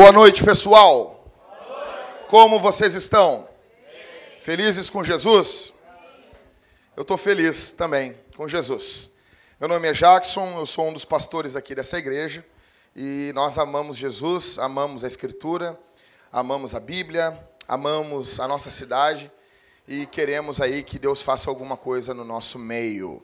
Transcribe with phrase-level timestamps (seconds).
[0.00, 1.30] Boa noite, pessoal.
[2.26, 3.46] Como vocês estão?
[4.40, 5.78] Felizes com Jesus?
[6.96, 9.12] Eu estou feliz também com Jesus.
[9.60, 12.42] Meu nome é Jackson, eu sou um dos pastores aqui dessa igreja
[12.96, 15.78] e nós amamos Jesus, amamos a Escritura,
[16.32, 19.30] amamos a Bíblia, amamos a nossa cidade
[19.86, 23.22] e queremos aí que Deus faça alguma coisa no nosso meio.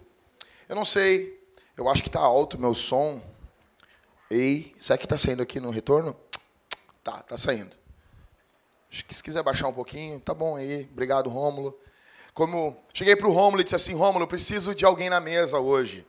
[0.69, 1.43] Eu não sei,
[1.75, 3.19] eu acho que está alto o meu som.
[4.31, 6.15] Ei, será que está saindo aqui no retorno?
[7.07, 7.77] Tá, tá saindo.
[8.91, 10.89] Acho que se quiser baixar um pouquinho, tá bom aí.
[10.91, 11.79] Obrigado, Rômulo.
[12.35, 16.05] Como cheguei para o Rômulo e disse assim, Rômulo, preciso de alguém na mesa hoje.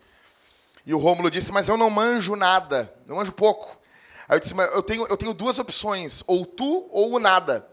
[0.87, 3.79] E o Rômulo disse, mas eu não manjo nada, eu manjo pouco.
[4.27, 7.69] Aí eu disse, mas eu tenho, eu tenho duas opções, ou tu ou o nada.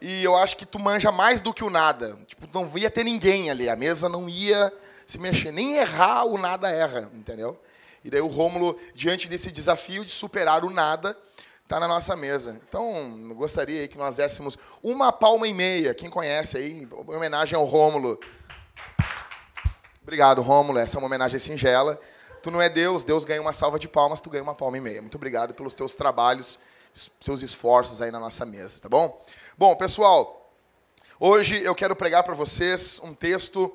[0.00, 2.18] E eu acho que tu manja mais do que o nada.
[2.26, 4.72] Tipo, não ia ter ninguém ali, a mesa não ia
[5.06, 7.60] se mexer, nem errar o nada erra, entendeu?
[8.02, 11.14] E daí o Rômulo, diante desse desafio de superar o nada,
[11.68, 12.58] está na nossa mesa.
[12.66, 15.92] Então, gostaria que nós dessemos uma palma e meia.
[15.92, 18.18] Quem conhece aí, em homenagem ao Rômulo.
[20.00, 20.78] Obrigado, Rômulo.
[20.78, 22.00] Essa é uma homenagem singela.
[22.42, 24.80] Tu não é Deus, Deus ganha uma salva de palmas, tu ganha uma palma e
[24.80, 25.02] meia.
[25.02, 26.58] Muito obrigado pelos teus trabalhos,
[27.20, 29.22] seus esforços aí na nossa mesa, tá bom?
[29.58, 30.50] Bom, pessoal,
[31.20, 33.66] hoje eu quero pregar para vocês um texto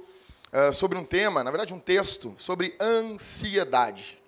[0.51, 4.19] uh, sobre um tema, na verdade um texto sobre ansiedade.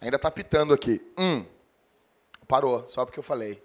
[0.00, 1.02] Ainda está pitando aqui.
[1.18, 1.44] Hum.
[2.46, 3.62] Parou, só porque eu falei.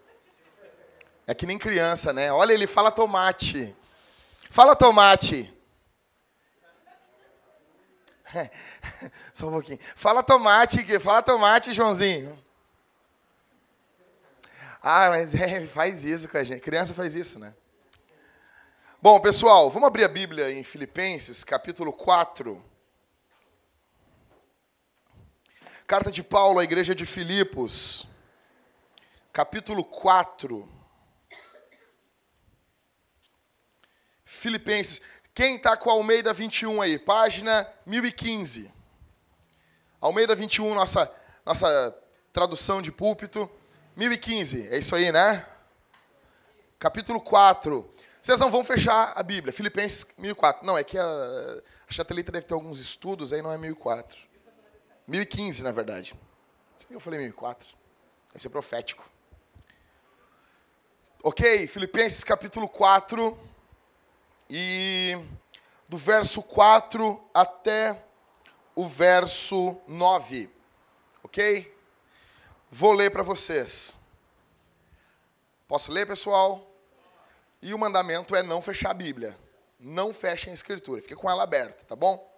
[1.27, 2.31] É que nem criança, né?
[2.31, 3.75] Olha, ele fala tomate.
[4.49, 5.53] Fala tomate.
[9.33, 9.79] Só um pouquinho.
[9.95, 12.37] Fala tomate, fala tomate, Joãozinho.
[14.81, 16.61] Ah, mas é, faz isso com a gente.
[16.61, 17.53] Criança faz isso, né?
[19.01, 22.63] Bom, pessoal, vamos abrir a Bíblia em Filipenses, capítulo 4.
[25.87, 28.10] Carta de Paulo à igreja de Filipos
[29.31, 30.67] capítulo 4.
[34.25, 35.01] Filipenses.
[35.33, 36.99] Quem está com a Almeida 21 aí?
[36.99, 38.71] Página 1015.
[39.99, 41.11] Almeida 21, nossa,
[41.45, 41.97] nossa
[42.33, 43.49] tradução de púlpito.
[43.95, 45.45] 1015, é isso aí, né?
[46.79, 47.93] Capítulo 4.
[48.21, 49.53] Vocês não vão fechar a Bíblia.
[49.53, 50.65] Filipenses 1004.
[50.65, 54.17] Não, é que a, a Chatelita deve ter alguns estudos, aí não é 1004.
[55.07, 56.15] 1015, na verdade.
[56.89, 57.69] Eu falei 1004.
[58.33, 59.11] Deve ser profético.
[61.23, 61.67] Ok?
[61.67, 63.37] Filipenses capítulo 4,
[64.49, 65.15] e
[65.87, 68.03] do verso 4 até
[68.73, 70.49] o verso 9.
[71.23, 71.77] Ok?
[72.71, 73.95] Vou ler para vocês.
[75.67, 76.67] Posso ler, pessoal?
[77.61, 79.37] E o mandamento é não fechar a Bíblia.
[79.79, 81.01] Não fechem a Escritura.
[81.01, 82.29] Fique com ela aberta, tá bom?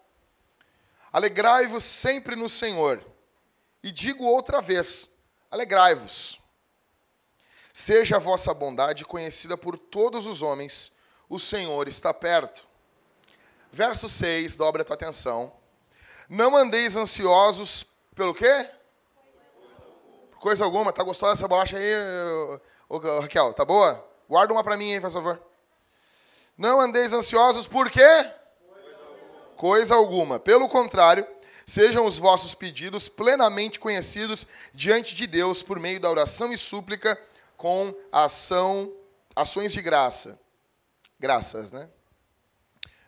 [1.12, 3.02] Alegrai-vos sempre no Senhor.
[3.82, 5.16] E digo outra vez:
[5.50, 6.43] alegrai-vos.
[7.74, 10.96] Seja a vossa bondade conhecida por todos os homens,
[11.28, 12.68] o Senhor está perto.
[13.72, 15.52] Verso 6, dobra a tua atenção.
[16.30, 18.70] Não andeis ansiosos pelo quê?
[20.40, 20.94] Coisa alguma.
[20.94, 21.94] Tá gostosa essa bolacha aí,
[22.88, 23.52] ô, Raquel?
[23.56, 24.08] Tá boa?
[24.30, 25.42] Guarda uma para mim aí, por favor.
[26.56, 28.32] Não andeis ansiosos por quê?
[29.58, 30.40] Coisa alguma.
[30.40, 31.26] Pelo contrário,
[31.66, 37.20] sejam os vossos pedidos plenamente conhecidos diante de Deus por meio da oração e súplica
[37.64, 38.92] com ação,
[39.34, 40.38] ações de graça.
[41.18, 41.90] Graças, né?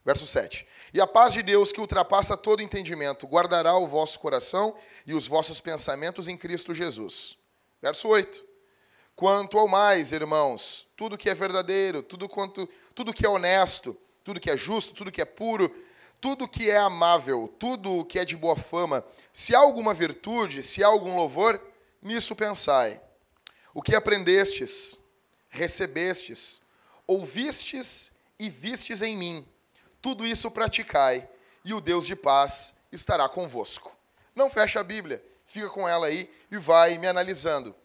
[0.06, 0.66] Verso 7.
[0.94, 4.74] E a paz de Deus, que ultrapassa todo entendimento, guardará o vosso coração
[5.06, 7.38] e os vossos pensamentos em Cristo Jesus.
[7.82, 8.48] Verso 8.
[9.14, 13.94] Quanto ao mais, irmãos, tudo que é verdadeiro, tudo quanto, tudo que é honesto,
[14.24, 15.70] tudo que é justo, tudo que é puro,
[16.22, 20.82] tudo que é amável, tudo que é de boa fama, se há alguma virtude, se
[20.82, 21.62] há algum louvor,
[22.02, 23.02] nisso pensai.
[23.76, 24.98] O que aprendestes,
[25.50, 26.62] recebestes,
[27.06, 29.46] ouvistes e vistes em mim,
[30.02, 31.30] tudo isso praticai,
[31.66, 33.94] e o Deus de paz estará convosco.
[34.34, 37.76] Não fecha a Bíblia, fica com ela aí e vai me analisando.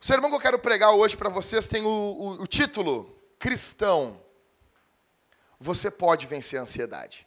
[0.00, 4.18] O sermão que eu quero pregar hoje para vocês tem o, o, o título Cristão.
[5.58, 7.26] Você pode vencer a ansiedade.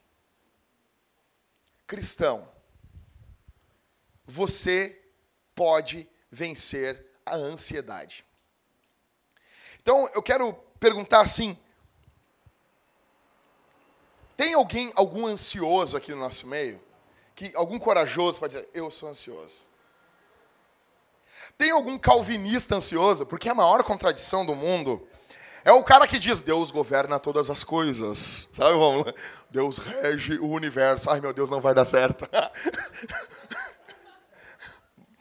[1.85, 2.51] Cristão,
[4.25, 4.99] você
[5.53, 8.25] pode vencer a ansiedade.
[9.81, 11.57] Então, eu quero perguntar assim:
[14.35, 16.81] tem alguém, algum ansioso aqui no nosso meio?
[17.35, 19.67] Que algum corajoso pode dizer, eu sou ansioso.
[21.57, 23.25] Tem algum calvinista ansioso?
[23.25, 25.05] Porque a maior contradição do mundo
[25.65, 28.49] é o cara que diz, Deus governa todas as coisas.
[28.53, 29.13] Sabe, vamos?
[29.49, 31.09] Deus rege o universo.
[31.09, 32.27] Ai, meu Deus, não vai dar certo.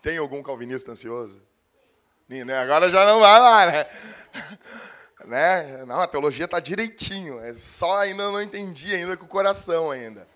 [0.02, 1.40] Tem algum calvinista ansioso?
[2.44, 2.58] Né?
[2.58, 3.86] Agora já não vai lá, né?
[5.26, 5.84] né?
[5.84, 7.38] Não, a teologia está direitinho.
[7.40, 10.26] É só ainda não entendi ainda com o coração ainda.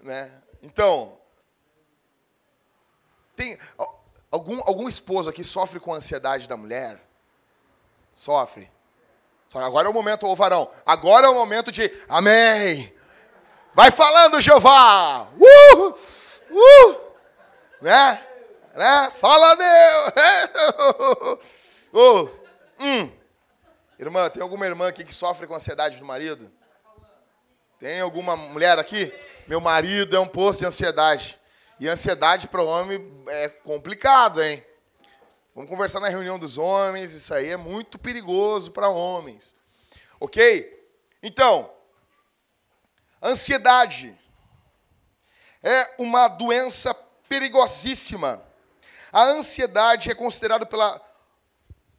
[0.00, 0.30] Né?
[0.62, 1.18] Então,
[3.34, 3.58] tem
[4.30, 7.00] algum, algum esposo aqui sofre com a ansiedade da mulher?
[8.12, 8.70] Sofre.
[9.54, 10.70] Agora é o momento, ô varão.
[10.86, 12.94] Agora é o momento de amém.
[13.74, 15.28] Vai falando, Jeová.
[15.36, 15.94] Uh!
[16.50, 17.00] Uh!
[17.80, 18.26] Né?
[18.74, 19.10] Né?
[19.10, 20.12] Fala Deus.
[21.92, 22.28] oh.
[22.78, 23.12] hum.
[23.98, 26.50] Irmã, tem alguma irmã aqui que sofre com ansiedade do marido?
[27.78, 29.12] Tem alguma mulher aqui?
[29.46, 31.38] Meu marido é um posto de ansiedade.
[31.78, 34.64] E ansiedade para o homem é complicado, hein?
[35.54, 39.56] Vamos conversar na reunião dos homens, isso aí é muito perigoso para homens.
[40.20, 40.78] Ok?
[41.22, 41.70] Então,
[43.22, 44.16] ansiedade
[45.62, 46.94] é uma doença
[47.28, 48.42] perigosíssima.
[49.12, 51.00] A ansiedade é considerada pela,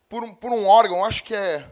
[0.07, 1.67] por, um, por um órgão, acho que é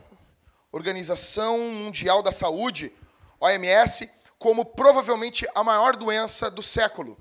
[0.72, 2.94] Organização Mundial da Saúde,
[3.40, 7.18] OMS, como provavelmente a maior doença do século.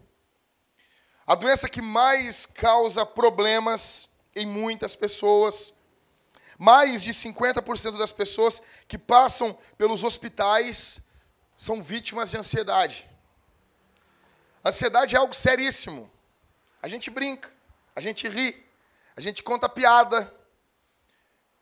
[1.26, 5.74] A doença que mais causa problemas em muitas pessoas.
[6.58, 11.02] Mais de 50% das pessoas que passam pelos hospitais
[11.56, 13.08] são vítimas de ansiedade.
[14.64, 16.10] Ansiedade é algo seríssimo.
[16.82, 17.50] A gente brinca,
[17.98, 18.64] a gente ri,
[19.16, 20.32] a gente conta piada,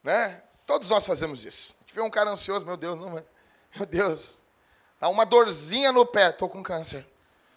[0.02, 0.42] né?
[0.66, 1.74] Todos nós fazemos isso.
[1.78, 4.36] A gente vê um cara ansioso, meu Deus, não, meu Deus,
[5.00, 7.06] dá uma dorzinha no pé, estou com câncer.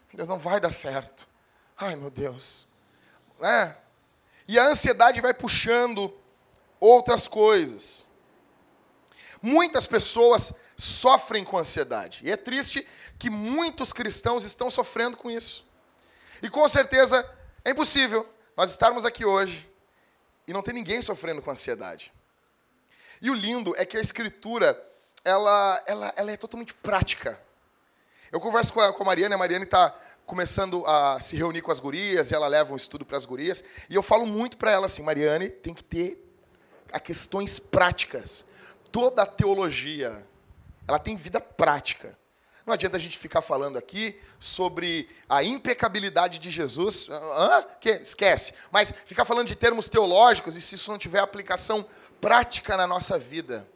[0.07, 1.27] Meu Deus, não vai dar certo.
[1.77, 2.67] Ai, meu Deus.
[3.37, 3.75] Né?
[4.47, 6.17] E a ansiedade vai puxando
[6.79, 8.07] outras coisas.
[9.41, 12.21] Muitas pessoas sofrem com ansiedade.
[12.23, 12.87] E é triste
[13.19, 15.67] que muitos cristãos estão sofrendo com isso.
[16.41, 17.29] E com certeza
[17.65, 19.65] é impossível nós estarmos aqui hoje
[20.45, 22.11] e não ter ninguém sofrendo com ansiedade.
[23.21, 24.77] E o lindo é que a escritura,
[25.23, 27.39] ela, ela, ela é totalmente prática.
[28.29, 31.71] Eu converso com a, com a Mariana, a Mariana está começando a se reunir com
[31.71, 34.71] as gurias, e ela leva um estudo para as gurias, e eu falo muito para
[34.71, 36.21] ela assim, Mariane, tem que ter
[36.91, 38.43] a questões práticas.
[38.91, 40.21] Toda a teologia,
[40.85, 42.18] ela tem vida prática.
[42.69, 47.09] Não adianta a gente ficar falando aqui sobre a impecabilidade de Jesus.
[47.09, 47.65] Hã?
[47.81, 47.89] Que?
[47.89, 48.53] Esquece.
[48.71, 51.83] Mas ficar falando de termos teológicos e se isso não tiver aplicação
[52.21, 53.67] prática na nossa vida.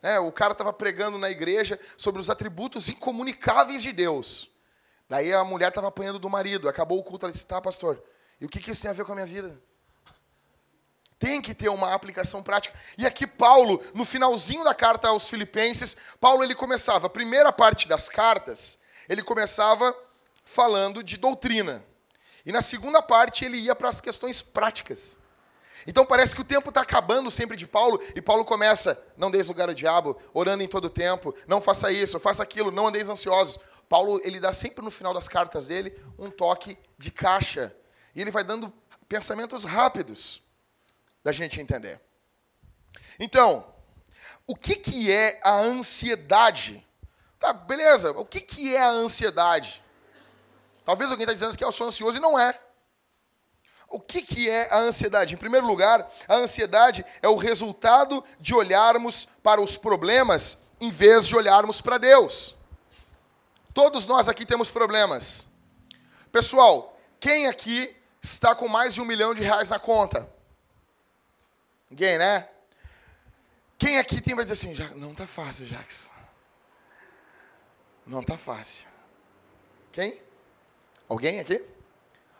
[0.00, 4.48] É, o cara estava pregando na igreja sobre os atributos incomunicáveis de Deus.
[5.08, 6.68] Daí a mulher estava apanhando do marido.
[6.68, 8.00] Acabou o culto, ela disse, tá, pastor,
[8.40, 9.60] e o que, que isso tem a ver com a minha vida?
[11.20, 12.74] Tem que ter uma aplicação prática.
[12.96, 17.86] E aqui Paulo, no finalzinho da carta aos filipenses, Paulo ele começava, a primeira parte
[17.86, 19.94] das cartas, ele começava
[20.46, 21.84] falando de doutrina.
[22.44, 25.18] E na segunda parte ele ia para as questões práticas.
[25.86, 29.46] Então parece que o tempo está acabando sempre de Paulo, e Paulo começa, não deis
[29.46, 33.58] lugar ao diabo, orando em todo tempo, não faça isso, faça aquilo, não andeis ansiosos.
[33.90, 37.76] Paulo ele dá sempre no final das cartas dele um toque de caixa.
[38.14, 38.72] E ele vai dando
[39.06, 40.48] pensamentos rápidos
[41.22, 42.00] da gente entender.
[43.18, 43.64] Então,
[44.46, 46.86] o que, que é a ansiedade?
[47.38, 49.82] Tá, beleza, o que, que é a ansiedade?
[50.84, 52.58] Talvez alguém está dizendo que eu sou ansioso e não é.
[53.88, 55.34] O que, que é a ansiedade?
[55.34, 61.26] Em primeiro lugar, a ansiedade é o resultado de olharmos para os problemas em vez
[61.26, 62.56] de olharmos para Deus.
[63.74, 65.46] Todos nós aqui temos problemas.
[66.32, 70.28] Pessoal, quem aqui está com mais de um milhão de reais na conta?
[71.90, 72.48] Ninguém, né?
[73.76, 76.12] Quem aqui tem vai dizer assim, não tá fácil, Jax.
[78.06, 78.86] Não tá fácil.
[79.92, 80.22] Quem?
[81.08, 81.64] Alguém aqui?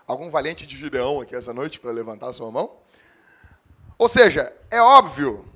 [0.06, 2.76] Algum valente de Gideão aqui essa noite para levantar a sua mão?
[3.98, 5.46] Ou seja, é óbvio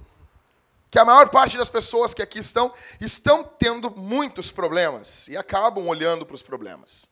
[0.90, 5.86] que a maior parte das pessoas que aqui estão estão tendo muitos problemas e acabam
[5.86, 7.08] olhando para os problemas.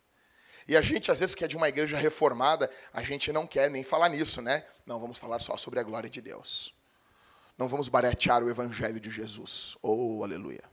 [0.67, 3.71] E a gente, às vezes, que é de uma igreja reformada, a gente não quer
[3.71, 4.65] nem falar nisso, né?
[4.87, 6.75] Não, vamos falar só sobre a glória de Deus.
[7.59, 9.77] Não vamos baratear o evangelho de Jesus.
[9.83, 10.65] Oh, aleluia.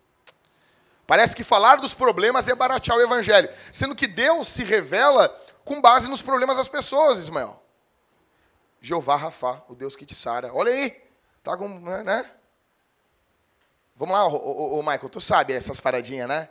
[1.05, 5.27] Parece que falar dos problemas é baratear o evangelho, sendo que Deus se revela
[5.65, 7.61] com base nos problemas das pessoas, Ismael.
[8.81, 10.53] Jeová Rafa, o Deus que te sara.
[10.53, 10.95] Olha aí,
[11.43, 12.29] tá com, né?
[13.95, 16.47] Vamos lá, ô, ô, ô, Michael, tu sabe essas paradinhas, né?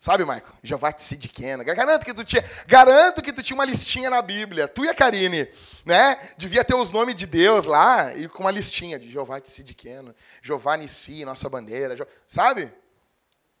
[0.00, 0.54] Sabe, Michael?
[0.62, 1.62] Jeová te Sidkena.
[1.62, 4.66] Garanto que tu tinha, garanto que tu tinha uma listinha na Bíblia.
[4.66, 5.46] Tu e a Karine,
[5.84, 6.18] né?
[6.38, 10.16] Devia ter os nomes de Deus lá e com uma listinha de Jeová te Sidkena,
[10.40, 11.94] Jeová Nissi, nossa bandeira,
[12.26, 12.72] sabe?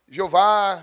[0.08, 0.82] Jeová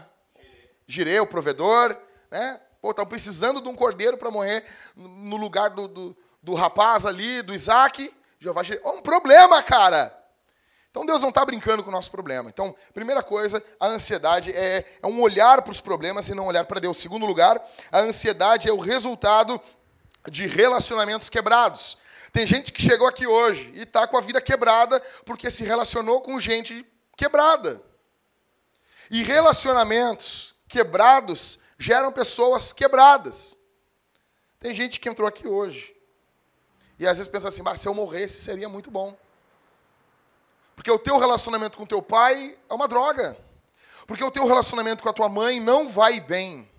[0.85, 1.97] Jireu, o provedor,
[2.29, 2.61] né?
[2.79, 4.63] Pô, estão precisando de um cordeiro para morrer
[4.95, 8.13] no lugar do, do, do rapaz ali, do Isaac.
[8.39, 8.85] Jeová Jireh.
[8.85, 10.15] É um problema, cara.
[10.91, 12.49] Então Deus não está brincando com o nosso problema.
[12.49, 16.65] Então, primeira coisa, a ansiedade é, é um olhar para os problemas e não olhar
[16.65, 16.97] para Deus.
[16.97, 19.61] Segundo lugar, a ansiedade é o resultado
[20.29, 21.97] de relacionamentos quebrados.
[22.31, 26.21] Tem gente que chegou aqui hoje e está com a vida quebrada porque se relacionou
[26.21, 27.81] com gente quebrada.
[29.09, 33.57] E relacionamentos quebrados geram pessoas quebradas.
[34.59, 35.95] Tem gente que entrou aqui hoje
[36.99, 39.17] e às vezes pensa assim: se eu morresse seria muito bom.
[40.77, 43.35] Porque o teu relacionamento com teu pai é uma droga.
[44.05, 46.69] Porque o teu relacionamento com a tua mãe não vai bem.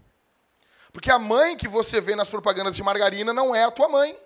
[0.92, 4.16] Porque a mãe que você vê nas propagandas de margarina não é a tua mãe.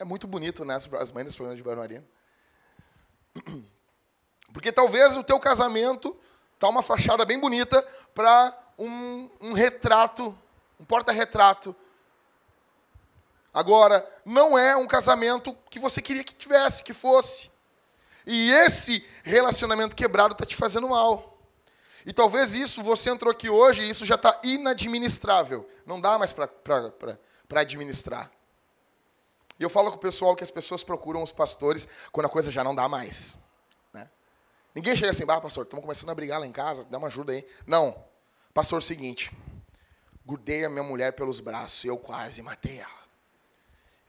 [0.00, 0.74] É muito bonito, né?
[0.74, 2.04] As mães das propagandas de margarina.
[4.52, 6.18] Porque talvez o teu casamento
[6.58, 7.80] tá uma fachada bem bonita
[8.12, 10.36] para um, um retrato,
[10.80, 11.76] um porta-retrato.
[13.52, 17.50] Agora, não é um casamento que você queria que tivesse, que fosse.
[18.26, 21.38] E esse relacionamento quebrado está te fazendo mal.
[22.06, 25.68] E talvez isso, você entrou aqui hoje e isso já está inadministrável.
[25.84, 26.50] Não dá mais para
[27.52, 28.30] administrar.
[29.58, 32.50] E eu falo com o pessoal que as pessoas procuram os pastores quando a coisa
[32.50, 33.38] já não dá mais.
[34.74, 37.32] Ninguém chega assim, ah, pastor, estamos começando a brigar lá em casa, dá uma ajuda
[37.32, 37.46] aí.
[37.66, 38.04] Não.
[38.54, 39.36] Pastor, é seguinte,
[40.24, 42.99] grudei a minha mulher pelos braços e eu quase matei ela.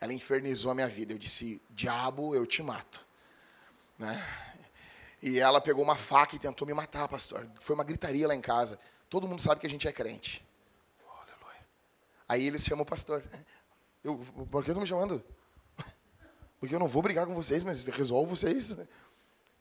[0.01, 1.13] Ela infernizou a minha vida.
[1.13, 3.05] Eu disse, diabo, eu te mato.
[3.99, 4.21] Né?
[5.21, 7.47] E ela pegou uma faca e tentou me matar, pastor.
[7.59, 8.79] Foi uma gritaria lá em casa.
[9.07, 10.43] Todo mundo sabe que a gente é crente.
[11.07, 11.65] Aleluia.
[12.27, 13.23] Aí eles chamam o pastor.
[14.03, 14.17] Eu,
[14.49, 15.23] por que estão me chamando?
[16.59, 18.75] Porque eu não vou brigar com vocês, mas resolvo vocês.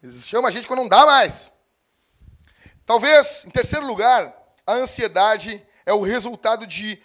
[0.03, 1.53] Eles chamam a gente quando não dá mais.
[2.87, 4.35] Talvez, em terceiro lugar,
[4.67, 6.99] a ansiedade é o resultado de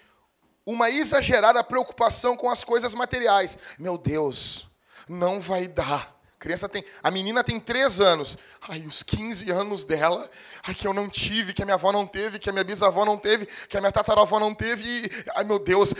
[0.65, 3.57] uma exagerada preocupação com as coisas materiais.
[3.77, 4.67] Meu Deus,
[5.07, 6.13] não vai dar.
[6.37, 8.37] A criança tem, a menina tem três anos.
[8.61, 10.29] Ai, os 15 anos dela,
[10.63, 13.05] ai, que eu não tive, que a minha avó não teve, que a minha bisavó
[13.05, 15.09] não teve, que a minha tataravó não teve.
[15.35, 15.93] ai, meu Deus,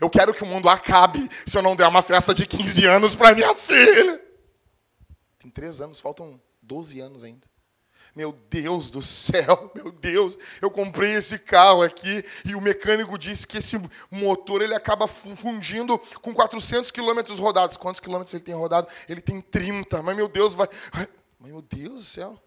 [0.00, 3.14] eu quero que o mundo acabe se eu não der uma festa de 15 anos
[3.16, 4.22] para minha filha.
[5.38, 7.53] Tem três anos, faltam 12 anos ainda.
[8.14, 13.46] Meu Deus do céu, meu Deus, eu comprei esse carro aqui e o mecânico disse
[13.46, 13.76] que esse
[14.10, 17.76] motor ele acaba fundindo com 400 quilômetros rodados.
[17.76, 18.86] Quantos quilômetros ele tem rodado?
[19.08, 20.00] Ele tem 30.
[20.02, 20.68] Mas meu Deus, vai.
[21.40, 22.40] Mas meu Deus do céu.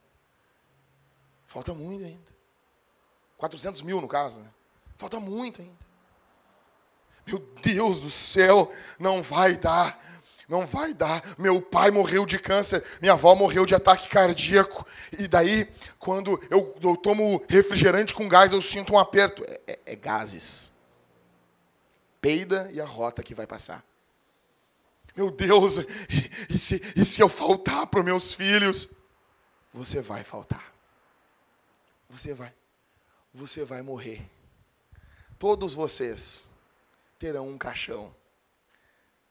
[1.45, 2.37] Falta muito ainda.
[3.37, 4.49] 400 mil no caso, né?
[4.97, 5.87] Falta muito ainda.
[7.25, 10.01] Meu Deus do céu, não vai dar.
[10.47, 11.21] Não vai dar.
[11.37, 14.85] Meu pai morreu de câncer, minha avó morreu de ataque cardíaco.
[15.17, 19.43] E daí, quando eu, eu tomo refrigerante com gás, eu sinto um aperto.
[19.45, 20.71] É, é, é gases.
[22.21, 23.83] Peida e a rota que vai passar.
[25.15, 28.93] Meu Deus, e, e, se, e se eu faltar para os meus filhos?
[29.73, 30.73] Você vai faltar.
[32.09, 32.53] Você vai.
[33.33, 34.21] Você vai morrer.
[35.37, 36.49] Todos vocês
[37.19, 38.15] terão um caixão.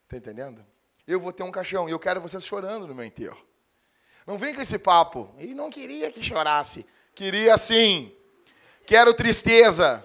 [0.04, 0.64] Está entendendo?
[1.06, 1.88] Eu vou ter um caixão.
[1.88, 3.38] E eu quero vocês chorando no meu enterro.
[4.26, 5.32] Não vem com esse papo.
[5.38, 6.84] Ele não queria que chorasse.
[7.14, 8.12] Queria sim.
[8.86, 10.04] Quero tristeza.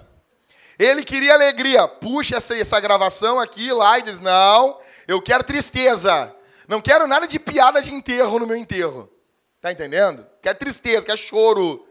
[0.78, 1.88] Ele queria alegria.
[1.88, 6.34] Puxa essa, essa gravação aqui lá e diz: Não, eu quero tristeza.
[6.68, 9.10] Não quero nada de piada de enterro no meu enterro.
[9.60, 10.26] Tá entendendo?
[10.42, 11.88] Quero tristeza, quero choro.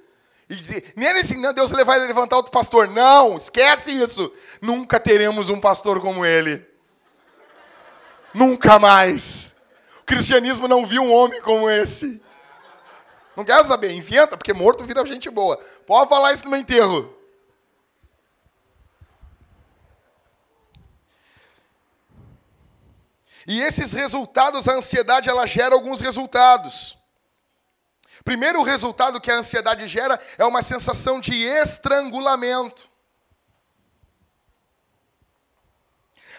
[0.49, 2.88] E dizer, nem assim, não, Deus vai levantar outro pastor.
[2.88, 4.33] Não, esquece isso.
[4.61, 6.67] Nunca teremos um pastor como ele.
[8.32, 9.56] Nunca mais.
[10.00, 12.22] O cristianismo não viu um homem como esse.
[13.37, 15.56] Não quero saber, inventa, porque morto vira gente boa.
[15.87, 17.16] Pode falar isso no meu enterro.
[23.46, 26.99] E esses resultados, a ansiedade, ela gera alguns resultados.
[28.25, 32.89] Primeiro, resultado que a ansiedade gera é uma sensação de estrangulamento.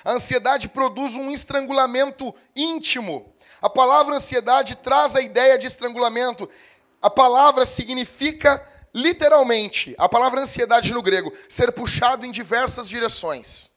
[0.03, 3.33] A ansiedade produz um estrangulamento íntimo.
[3.61, 6.49] A palavra ansiedade traz a ideia de estrangulamento.
[7.01, 13.71] A palavra significa literalmente, a palavra ansiedade no grego, ser puxado em diversas direções.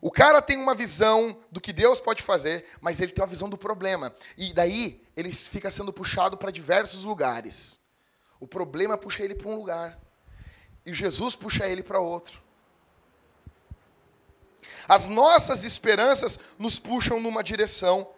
[0.00, 3.48] O cara tem uma visão do que Deus pode fazer, mas ele tem uma visão
[3.48, 4.14] do problema.
[4.36, 7.78] E daí ele fica sendo puxado para diversos lugares.
[8.38, 9.98] O problema puxa ele para um lugar.
[10.84, 12.43] E Jesus puxa ele para outro.
[14.88, 18.08] As nossas esperanças nos puxam numa direção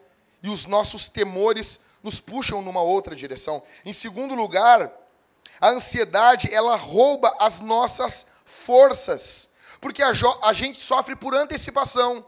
[0.43, 3.63] e os nossos temores nos puxam numa outra direção.
[3.85, 4.93] Em segundo lugar,
[5.61, 10.13] a ansiedade, ela rouba as nossas forças, porque a,
[10.43, 12.25] a gente sofre por antecipação.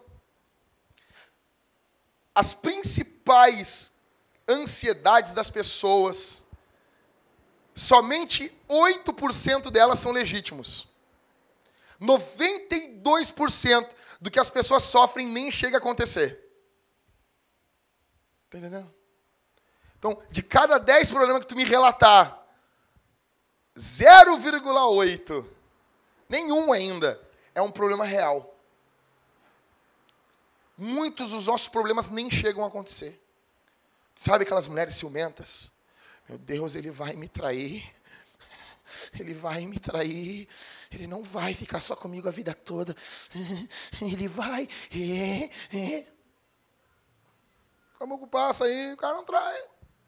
[2.34, 3.92] as principais
[4.48, 6.44] ansiedades das pessoas,
[7.74, 10.88] somente 8% delas são legítimos.
[12.00, 13.88] 92%
[14.20, 16.44] do que as pessoas sofrem nem chega a acontecer.
[18.46, 18.92] Está entendendo?
[19.98, 22.46] Então, de cada 10 problemas que tu me relatar,
[23.76, 25.46] 0,8,
[26.28, 27.20] nenhum ainda,
[27.54, 28.56] é um problema real.
[30.76, 33.20] Muitos dos nossos problemas nem chegam a acontecer.
[34.14, 35.72] Sabe aquelas mulheres ciumentas?
[36.28, 37.92] Meu Deus, ele vai me trair.
[39.18, 40.48] Ele vai me trair.
[40.92, 42.94] Ele não vai ficar só comigo a vida toda.
[44.00, 44.68] Ele vai.
[44.92, 46.06] É, é.
[47.98, 48.92] Como passa aí?
[48.92, 49.60] O cara não trai.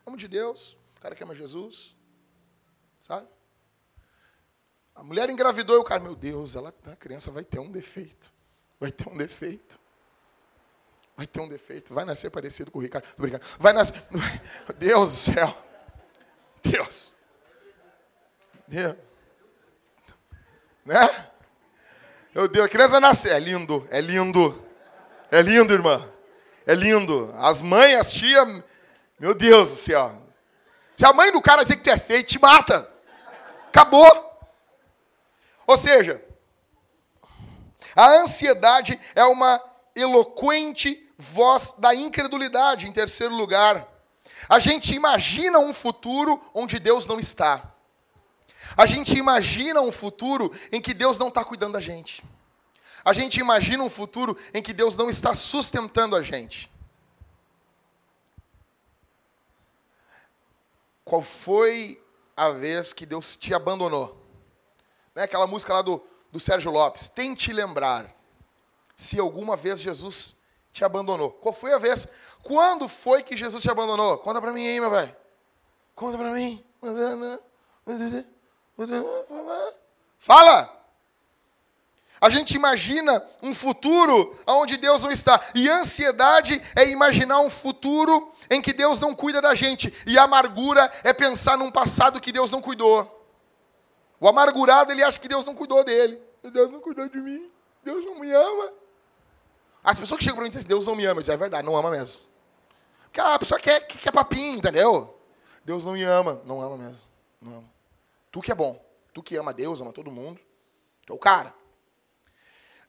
[0.06, 0.76] Amo de Deus.
[0.96, 1.96] O cara que ama Jesus.
[3.00, 3.28] Sabe?
[4.94, 8.32] A mulher engravidou e o cara, meu Deus, ela, a criança vai ter um defeito.
[8.78, 9.80] Vai ter um defeito.
[11.16, 11.92] Vai ter um defeito.
[11.92, 13.06] Vai nascer parecido com o Ricardo.
[13.16, 13.44] Obrigado.
[13.58, 14.02] Vai nascer.
[14.78, 15.64] Deus do céu.
[16.62, 17.14] Deus.
[18.70, 18.96] Deus.
[20.84, 21.26] Né?
[22.32, 23.28] Meu Deus, a criança nasce.
[23.28, 24.64] É lindo, é lindo.
[25.28, 26.00] É lindo, irmã.
[26.64, 27.34] É lindo.
[27.36, 28.62] As mães, as tias,
[29.18, 30.22] meu Deus do céu.
[30.96, 32.88] Se a mãe do cara dizer que tu é feio, te mata.
[33.66, 34.08] Acabou.
[35.66, 36.22] Ou seja,
[37.96, 39.60] a ansiedade é uma
[39.96, 43.84] eloquente voz da incredulidade, em terceiro lugar.
[44.48, 47.69] A gente imagina um futuro onde Deus não está.
[48.76, 52.24] A gente imagina um futuro em que Deus não está cuidando da gente.
[53.04, 56.70] A gente imagina um futuro em que Deus não está sustentando a gente.
[61.04, 62.02] Qual foi
[62.37, 64.16] a vez que Deus te abandonou?
[65.14, 65.24] Né?
[65.24, 67.09] Aquela música lá do, do Sérgio Lopes.
[67.09, 68.14] Tente lembrar
[68.94, 70.37] se alguma vez Jesus
[70.72, 71.33] te abandonou.
[71.33, 72.06] Qual foi a vez?
[72.42, 74.18] Quando foi que Jesus te abandonou?
[74.18, 75.16] Conta para mim aí, meu pai.
[75.94, 76.64] Conta para mim.
[80.18, 80.80] Fala!
[82.20, 85.40] A gente imagina um futuro onde Deus não está.
[85.54, 89.92] E ansiedade é imaginar um futuro em que Deus não cuida da gente.
[90.06, 93.26] E amargura é pensar num passado que Deus não cuidou.
[94.20, 96.20] O amargurado, ele acha que Deus não cuidou dele.
[96.42, 97.50] Deus não cuidou de mim.
[97.83, 98.70] Deus não me ama.
[99.83, 101.20] As pessoas que chegam para mim e dizem, Deus não me ama.
[101.20, 102.22] Eu digo, é verdade, não ama mesmo.
[103.04, 105.18] Porque a pessoa quer, quer papinho, entendeu?
[105.64, 106.42] Deus não me ama.
[106.44, 107.09] Não ama mesmo.
[107.40, 107.80] Não ama.
[108.31, 108.85] Tu que é bom.
[109.12, 110.40] Tu que ama Deus, ama todo mundo.
[111.07, 111.53] Tu é o cara.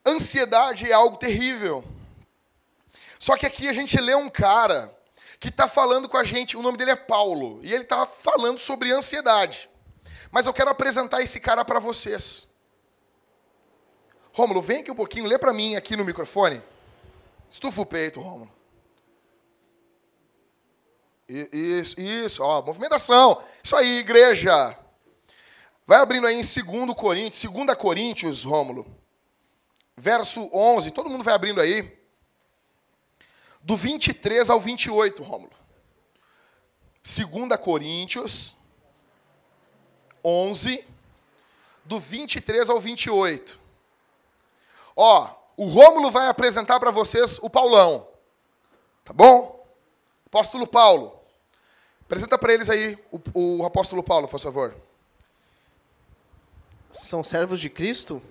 [0.05, 1.83] Ansiedade é algo terrível.
[3.19, 4.95] Só que aqui a gente lê um cara
[5.39, 8.59] que está falando com a gente, o nome dele é Paulo, e ele está falando
[8.59, 9.69] sobre ansiedade.
[10.31, 12.47] Mas eu quero apresentar esse cara para vocês.
[14.33, 16.63] Rômulo, vem aqui um pouquinho, lê para mim aqui no microfone.
[17.49, 18.51] Estufa o peito, Rômulo.
[21.27, 23.41] Isso, isso, ó, movimentação.
[23.63, 24.77] Isso aí, igreja.
[25.85, 28.85] Vai abrindo aí em 2 Coríntios, 2 Coríntios, Rômulo.
[29.95, 31.99] Verso 11, todo mundo vai abrindo aí.
[33.61, 35.51] Do 23 ao 28, Rômulo.
[37.03, 38.57] 2 Coríntios
[40.23, 40.85] 11,
[41.83, 43.59] do 23 ao 28.
[44.95, 48.07] Ó, o Rômulo vai apresentar para vocês o Paulão.
[49.03, 49.65] Tá bom?
[50.27, 51.19] Apóstolo Paulo.
[52.01, 54.75] Apresenta para eles aí o, o apóstolo Paulo, por favor.
[56.91, 58.21] São servos de Cristo?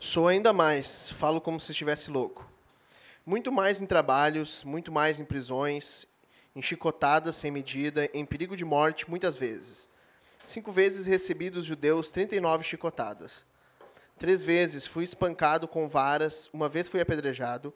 [0.00, 2.50] Sou ainda mais, falo como se estivesse louco.
[3.24, 6.06] Muito mais em trabalhos, muito mais em prisões,
[6.54, 9.90] em chicotadas sem medida, em perigo de morte, muitas vezes.
[10.42, 13.44] Cinco vezes recebi dos judeus 39 chicotadas.
[14.18, 17.74] Três vezes fui espancado com varas, uma vez fui apedrejado,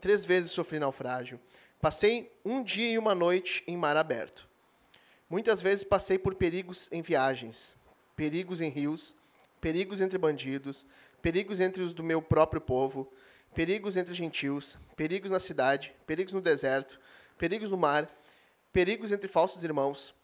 [0.00, 1.38] três vezes sofri naufrágio.
[1.78, 4.48] Passei um dia e uma noite em mar aberto.
[5.28, 7.74] Muitas vezes passei por perigos em viagens,
[8.16, 9.20] perigos em rios,
[9.62, 10.84] perigos entre bandidos,
[11.22, 13.10] perigos entre os do meu próprio povo,
[13.54, 16.98] perigos entre gentios, perigos na cidade, perigos no deserto,
[17.38, 18.10] perigos no mar,
[18.72, 20.14] perigos entre falsos irmãos,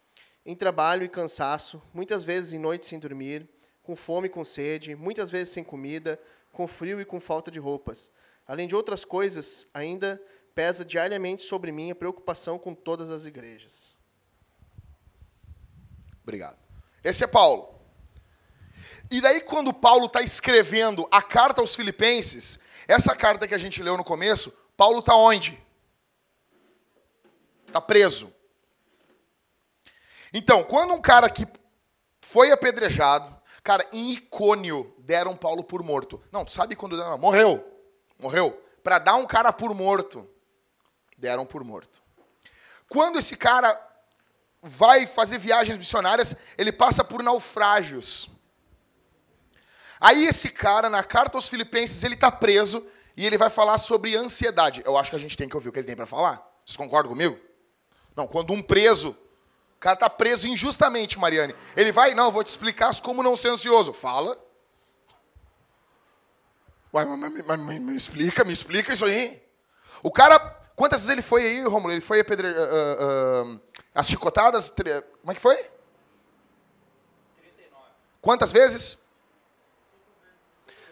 [0.45, 3.47] em trabalho e cansaço, muitas vezes em noites sem dormir,
[3.81, 6.19] com fome e com sede, muitas vezes sem comida,
[6.51, 8.11] com frio e com falta de roupas.
[8.45, 10.21] Além de outras coisas, ainda
[10.53, 13.95] pesa diariamente sobre mim a preocupação com todas as igrejas.
[16.23, 16.57] Obrigado.
[17.01, 17.78] Esse é Paulo.
[19.11, 23.81] E daí, quando Paulo está escrevendo a carta aos Filipenses, essa carta que a gente
[23.81, 25.61] leu no começo, Paulo está onde?
[27.67, 28.33] Está preso.
[30.33, 31.47] Então, quando um cara que
[32.21, 36.21] foi apedrejado, cara, em Icônio deram Paulo por morto.
[36.31, 37.17] Não, sabe quando deram?
[37.17, 37.65] Morreu.
[38.19, 38.51] Morreu.
[38.83, 40.29] Para dar um cara por morto.
[41.17, 42.01] deram por morto.
[42.87, 43.75] Quando esse cara
[44.61, 48.29] vai fazer viagens missionárias, ele passa por naufrágios.
[49.99, 52.85] Aí esse cara, na carta aos filipenses, ele está preso
[53.17, 54.81] e ele vai falar sobre ansiedade.
[54.85, 56.45] Eu acho que a gente tem que ouvir o que ele tem para falar.
[56.65, 57.37] Vocês concordam comigo?
[58.15, 59.09] Não, quando um preso,
[59.75, 61.53] o cara está preso injustamente, Mariane.
[61.75, 63.91] Ele vai, não, vou te explicar como não ser ansioso.
[63.91, 64.37] Fala.
[66.93, 69.43] Mas, mas, mas, mas me explica, me explica isso aí.
[70.01, 70.39] O cara,
[70.75, 71.93] quantas vezes ele foi aí, Romulo?
[71.93, 72.47] Ele foi a pedre...
[72.47, 73.61] Uh, uh,
[73.93, 75.55] as chicotadas, como é que foi?
[75.55, 75.71] 39.
[78.21, 79.07] Quantas vezes?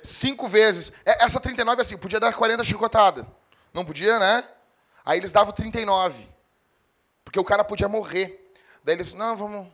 [0.08, 0.94] Cinco vezes.
[1.06, 3.26] É, essa 39 assim, podia dar 40 chicotadas.
[3.74, 4.42] Não podia, né?
[5.04, 6.26] Aí eles davam 39.
[7.26, 8.54] Porque o cara podia morrer.
[8.86, 9.68] Daí eles, não, vamos.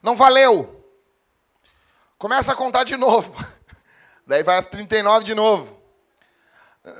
[0.00, 0.76] Não valeu.
[2.16, 3.34] Começa a contar de novo.
[4.24, 5.76] Daí vai as 39 de novo.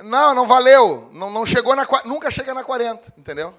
[0.03, 1.09] Não, não valeu.
[1.13, 3.57] Não, não chegou na nunca chega na 40, entendeu?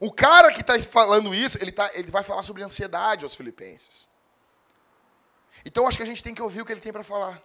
[0.00, 4.08] O cara que está falando isso, ele, tá, ele vai falar sobre ansiedade aos filipenses.
[5.66, 7.42] Então acho que a gente tem que ouvir o que ele tem para falar.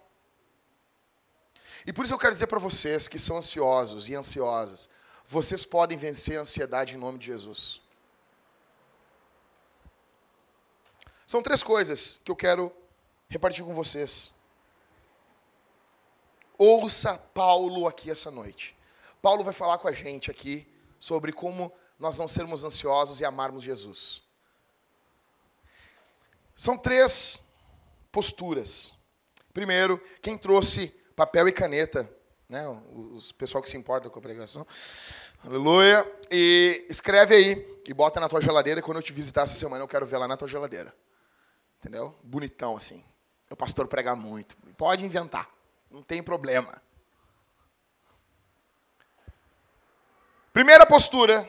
[1.86, 4.90] E por isso eu quero dizer para vocês que são ansiosos e ansiosas,
[5.26, 7.82] vocês podem vencer a ansiedade em nome de Jesus.
[11.26, 12.72] São três coisas que eu quero
[13.30, 14.32] repartir com vocês.
[16.58, 18.76] Ouça Paulo aqui essa noite.
[19.22, 20.68] Paulo vai falar com a gente aqui
[21.00, 24.24] sobre como nós não sermos ansiosos e amarmos Jesus.
[26.56, 27.48] São três
[28.12, 28.94] posturas.
[29.54, 32.10] Primeiro, quem trouxe papel e caneta,
[32.48, 32.66] né?
[32.94, 34.66] Os pessoal que se importa com a pregação.
[35.44, 36.10] Aleluia.
[36.32, 38.82] E escreve aí e bota na tua geladeira.
[38.82, 40.96] Quando eu te visitar essa semana, eu quero ver lá na tua geladeira.
[41.78, 42.18] Entendeu?
[42.24, 43.04] Bonitão assim.
[43.50, 44.56] O pastor prega muito.
[44.78, 45.50] Pode inventar.
[45.92, 46.82] Não tem problema.
[50.54, 51.48] Primeira postura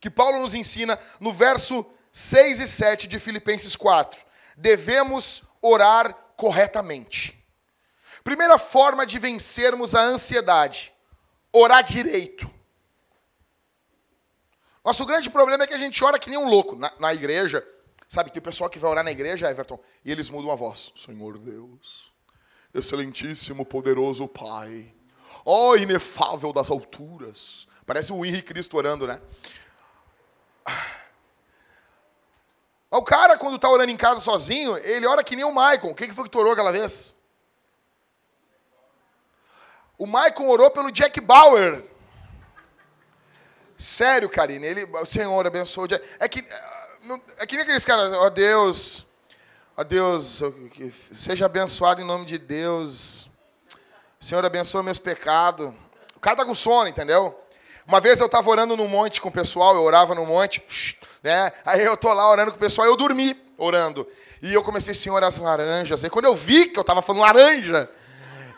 [0.00, 4.24] que Paulo nos ensina no verso 6 e 7 de Filipenses 4.
[4.56, 7.41] Devemos orar corretamente.
[8.22, 10.92] Primeira forma de vencermos a ansiedade:
[11.52, 12.50] orar direito.
[14.84, 17.66] Nosso grande problema é que a gente ora que nem um louco na, na igreja.
[18.08, 20.92] Sabe, tem o pessoal que vai orar na igreja, Everton, e eles mudam a voz.
[20.96, 22.12] Senhor Deus,
[22.74, 24.92] excelentíssimo, poderoso Pai,
[25.46, 27.66] ó oh, inefável das alturas.
[27.86, 29.20] Parece o Henrique Cristo orando, né?
[32.90, 35.92] O cara, quando está orando em casa sozinho, ele ora que nem o Maicon.
[35.92, 37.16] O que foi que tu orou aquela vez?
[39.98, 41.84] O Maicon orou pelo Jack Bauer.
[43.76, 44.66] Sério, Karine.
[44.66, 46.04] Ele, o Senhor abençoe o Jack.
[46.18, 46.44] É que,
[47.38, 49.06] é que nem aqueles caras, ó oh, Deus,
[49.76, 50.42] ó oh, Deus,
[51.12, 53.28] seja abençoado em nome de Deus.
[54.20, 55.72] Senhor abençoe meus pecados.
[56.14, 57.36] O cara tá com sono, entendeu?
[57.84, 60.64] Uma vez eu estava orando no monte com o pessoal, eu orava no monte,
[61.22, 61.52] né?
[61.64, 64.06] Aí eu tô lá orando com o pessoal, eu dormi orando.
[64.40, 66.04] E eu comecei, Senhor, as laranjas.
[66.04, 67.90] Aí quando eu vi que eu estava falando laranja,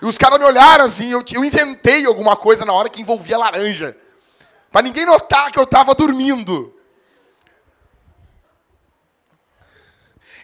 [0.05, 3.39] e os caras me olharam assim, eu, eu inventei alguma coisa na hora que envolvia
[3.39, 3.97] laranja.
[4.71, 6.79] Para ninguém notar que eu estava dormindo.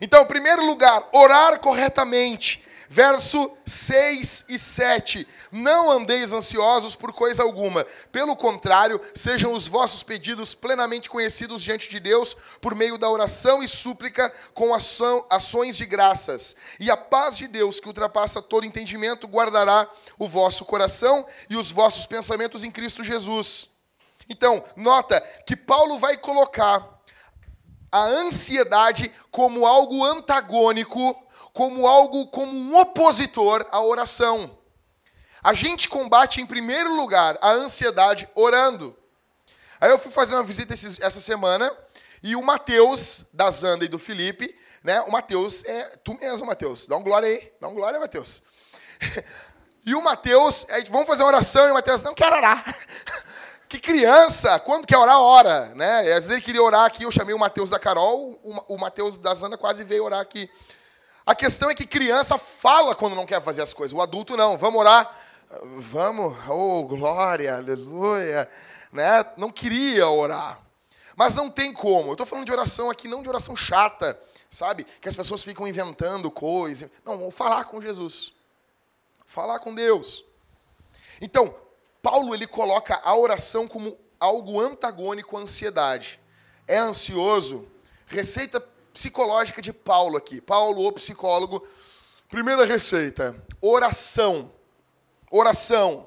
[0.01, 2.65] Então, em primeiro lugar, orar corretamente.
[2.93, 5.25] Verso 6 e 7.
[5.53, 7.87] Não andeis ansiosos por coisa alguma.
[8.11, 13.63] Pelo contrário, sejam os vossos pedidos plenamente conhecidos diante de Deus por meio da oração
[13.63, 16.57] e súplica com ação, ações de graças.
[16.81, 21.71] E a paz de Deus, que ultrapassa todo entendimento, guardará o vosso coração e os
[21.71, 23.69] vossos pensamentos em Cristo Jesus.
[24.29, 27.00] Então, nota que Paulo vai colocar
[27.91, 31.15] a ansiedade como algo antagônico,
[31.53, 34.59] como algo como um opositor à oração.
[35.43, 38.97] A gente combate, em primeiro lugar, a ansiedade orando.
[39.81, 41.75] Aí eu fui fazer uma visita essa semana
[42.23, 45.01] e o Mateus, da Zanda e do Felipe, né?
[45.03, 46.87] O Mateus é tu mesmo, Mateus.
[46.87, 47.53] Dá um glória aí.
[47.61, 48.43] Dá um glória, Mateus.
[49.85, 52.63] e o Mateus, vamos fazer uma oração e o Mateus, não quero orar.
[53.71, 55.67] Que criança, quando quer orar, ora.
[55.77, 56.01] Né?
[56.01, 59.33] Às vezes ele queria orar aqui, eu chamei o Mateus da Carol, o Mateus da
[59.33, 60.51] Zanda quase veio orar aqui.
[61.25, 64.59] A questão é que criança fala quando não quer fazer as coisas, o adulto não.
[64.59, 65.17] Vamos orar?
[65.77, 68.51] Vamos, oh glória, aleluia,
[68.93, 69.25] né?
[69.37, 70.61] Não queria orar,
[71.15, 72.09] mas não tem como.
[72.09, 74.85] Eu estou falando de oração aqui, não de oração chata, sabe?
[75.01, 76.91] Que as pessoas ficam inventando coisas.
[77.05, 78.33] Não, vamos falar com Jesus,
[79.25, 80.25] falar com Deus.
[81.21, 81.55] Então,
[82.03, 86.21] Paulo ele coloca a oração como algo antagônico à ansiedade.
[86.67, 87.69] É ansioso?
[88.07, 88.61] Receita
[88.93, 90.41] psicológica de Paulo aqui.
[90.41, 91.67] Paulo, o psicólogo.
[92.29, 94.53] Primeira receita: oração.
[95.31, 96.07] Oração.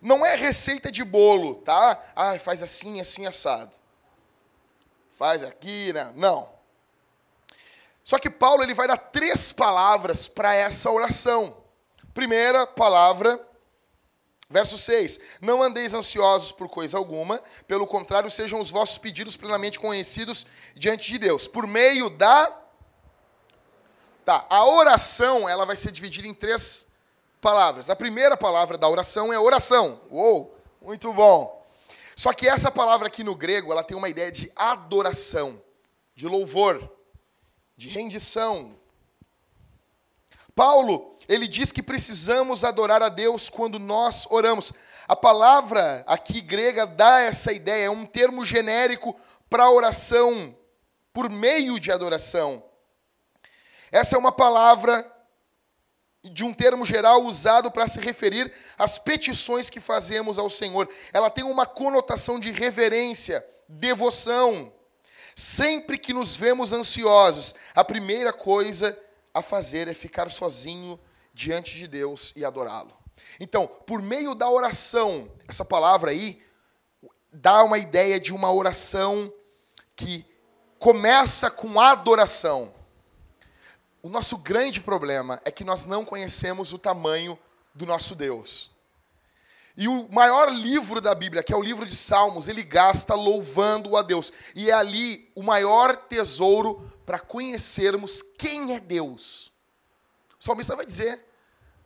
[0.00, 2.02] Não é receita de bolo, tá?
[2.16, 3.74] Ah, faz assim, assim, assado.
[5.16, 6.12] Faz aqui, né?
[6.16, 6.50] Não.
[8.02, 11.56] Só que Paulo ele vai dar três palavras para essa oração.
[12.12, 13.40] Primeira palavra,
[14.52, 15.18] verso 6.
[15.40, 21.10] Não andeis ansiosos por coisa alguma, pelo contrário, sejam os vossos pedidos plenamente conhecidos diante
[21.10, 22.62] de Deus, por meio da
[24.24, 26.86] Tá, a oração, ela vai ser dividida em três
[27.40, 27.90] palavras.
[27.90, 30.00] A primeira palavra da oração é oração.
[30.08, 31.66] Uou, muito bom.
[32.14, 35.60] Só que essa palavra aqui no grego, ela tem uma ideia de adoração,
[36.14, 36.88] de louvor,
[37.76, 38.76] de rendição.
[40.54, 44.72] Paulo, ele diz que precisamos adorar a Deus quando nós oramos.
[45.08, 49.14] A palavra aqui grega dá essa ideia, é um termo genérico
[49.48, 50.56] para oração
[51.12, 52.64] por meio de adoração.
[53.90, 55.06] Essa é uma palavra
[56.24, 60.88] de um termo geral usado para se referir às petições que fazemos ao Senhor.
[61.12, 64.72] Ela tem uma conotação de reverência, devoção.
[65.34, 68.98] Sempre que nos vemos ansiosos, a primeira coisa
[69.34, 70.98] a fazer é ficar sozinho
[71.32, 72.96] diante de Deus e adorá-lo.
[73.38, 76.42] Então, por meio da oração, essa palavra aí
[77.32, 79.32] dá uma ideia de uma oração
[79.96, 80.24] que
[80.78, 82.74] começa com adoração.
[84.02, 87.38] O nosso grande problema é que nós não conhecemos o tamanho
[87.74, 88.70] do nosso Deus.
[89.76, 93.96] E o maior livro da Bíblia, que é o livro de Salmos, ele gasta louvando
[93.96, 94.32] a Deus.
[94.54, 99.51] E é ali o maior tesouro para conhecermos quem é Deus.
[100.42, 101.24] O salmista vai dizer: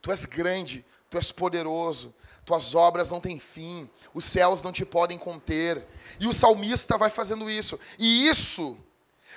[0.01, 4.83] Tu és grande, tu és poderoso, tuas obras não têm fim, os céus não te
[4.83, 5.87] podem conter.
[6.19, 7.79] E o salmista vai fazendo isso.
[7.99, 8.79] E isso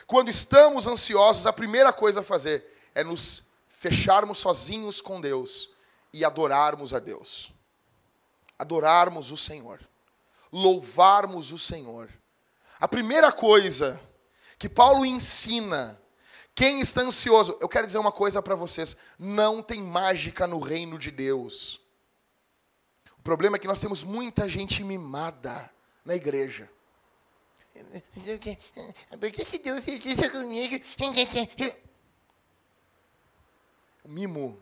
[0.07, 5.69] quando estamos ansiosos, a primeira coisa a fazer é nos fecharmos sozinhos com Deus
[6.13, 7.51] e adorarmos a Deus.
[8.57, 9.81] Adorarmos o Senhor.
[10.49, 12.09] Louvarmos o Senhor.
[12.79, 14.01] A primeira coisa
[14.57, 16.01] que Paulo ensina
[16.59, 20.99] quem está ansioso, eu quero dizer uma coisa para vocês: não tem mágica no reino
[20.99, 21.79] de Deus.
[23.17, 25.71] O problema é que nós temos muita gente mimada
[26.03, 26.69] na igreja.
[29.17, 30.83] Por que, que Deus fez isso comigo?
[34.03, 34.61] Mimo.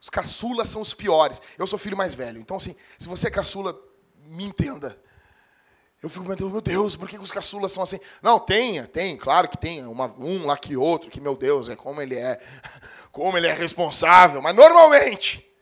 [0.00, 1.42] Os caçulas são os piores.
[1.58, 2.40] Eu sou filho mais velho.
[2.40, 3.78] Então, assim, se você é caçula,
[4.14, 4.98] me entenda.
[6.06, 7.98] Eu fico, meu Deus, por que os caçulas são assim?
[8.22, 9.84] Não, tenha, tem, claro que tem.
[9.84, 12.40] Uma, um lá que outro, que, meu Deus, é como ele é.
[13.10, 14.40] Como ele é responsável.
[14.40, 15.52] Mas, normalmente,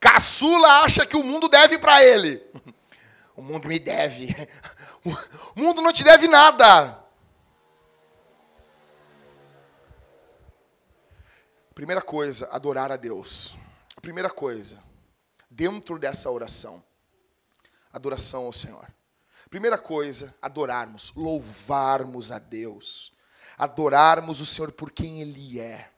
[0.00, 2.42] caçula acha que o mundo deve para ele.
[3.36, 4.34] O mundo me deve.
[5.54, 6.98] O mundo não te deve nada.
[11.74, 13.54] Primeira coisa, adorar a Deus.
[14.00, 14.82] Primeira coisa,
[15.50, 16.82] dentro dessa oração,
[17.92, 18.94] adoração ao Senhor.
[19.50, 23.12] Primeira coisa, adorarmos, louvarmos a Deus.
[23.56, 25.90] Adorarmos o Senhor por quem Ele é.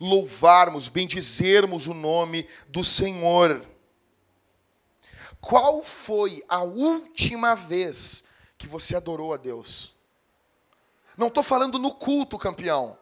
[0.00, 3.64] Louvarmos, bendizermos o nome do Senhor.
[5.40, 8.24] Qual foi a última vez
[8.56, 9.94] que você adorou a Deus?
[11.16, 12.98] Não estou falando no culto, campeão.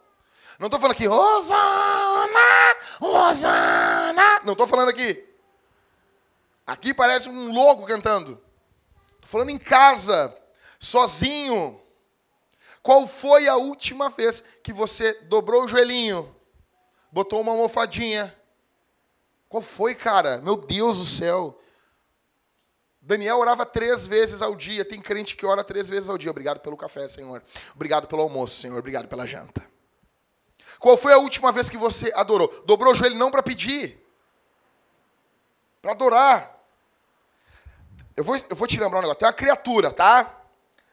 [0.58, 4.40] Não estou falando aqui, Osana, Osana.
[4.44, 5.26] Não estou falando aqui.
[6.66, 8.40] Aqui parece um louco cantando.
[9.20, 10.34] Estou falando em casa,
[10.78, 11.80] sozinho.
[12.82, 16.34] Qual foi a última vez que você dobrou o joelhinho,
[17.12, 18.34] botou uma almofadinha?
[19.48, 20.38] Qual foi, cara?
[20.38, 21.60] Meu Deus do céu.
[23.02, 24.84] Daniel orava três vezes ao dia.
[24.84, 26.30] Tem crente que ora três vezes ao dia.
[26.30, 27.42] Obrigado pelo café, Senhor.
[27.74, 28.78] Obrigado pelo almoço, Senhor.
[28.78, 29.68] Obrigado pela janta.
[30.78, 32.62] Qual foi a última vez que você adorou?
[32.64, 34.02] Dobrou o joelho não para pedir,
[35.82, 36.59] para adorar.
[38.16, 39.18] Eu vou, eu vou te lembrar um negócio.
[39.18, 40.38] Tem uma criatura, tá?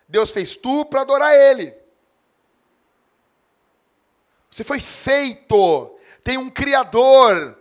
[0.08, 1.74] Deus fez tu para adorar Ele.
[4.50, 5.98] Você foi feito.
[6.24, 7.58] Tem um Criador.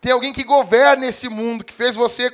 [0.00, 2.30] Tem alguém que governa esse mundo, que fez você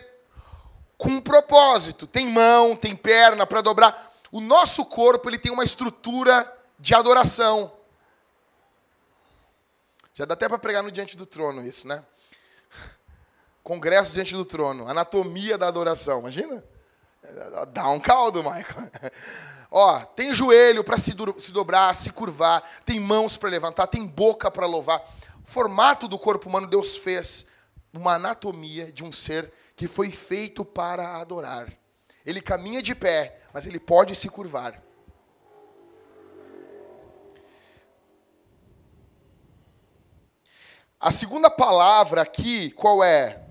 [0.97, 2.07] com um propósito.
[2.07, 4.13] Tem mão, tem perna para dobrar.
[4.33, 7.73] O nosso corpo ele tem uma estrutura de adoração.
[10.15, 12.05] Já dá até para pregar no diante do trono isso, né?
[13.69, 16.65] Congresso diante do trono, anatomia da adoração, imagina?
[17.71, 18.91] Dá um caldo, Michael.
[19.71, 24.51] Ó, tem joelho para se, se dobrar, se curvar, tem mãos para levantar, tem boca
[24.51, 25.05] para louvar.
[25.45, 27.51] O formato do corpo humano Deus fez
[27.93, 31.71] uma anatomia de um ser que foi feito para adorar.
[32.25, 34.83] Ele caminha de pé, mas ele pode se curvar.
[40.99, 43.47] A segunda palavra aqui, qual é?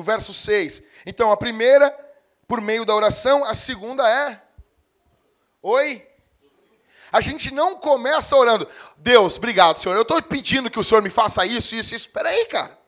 [0.00, 0.82] No verso 6.
[1.04, 1.94] Então, a primeira,
[2.48, 4.40] por meio da oração, a segunda é.
[5.62, 6.06] Oi?
[7.12, 9.94] A gente não começa orando, Deus, obrigado, Senhor.
[9.94, 12.06] Eu estou pedindo que o Senhor me faça isso, isso, isso.
[12.06, 12.78] Espera aí, cara.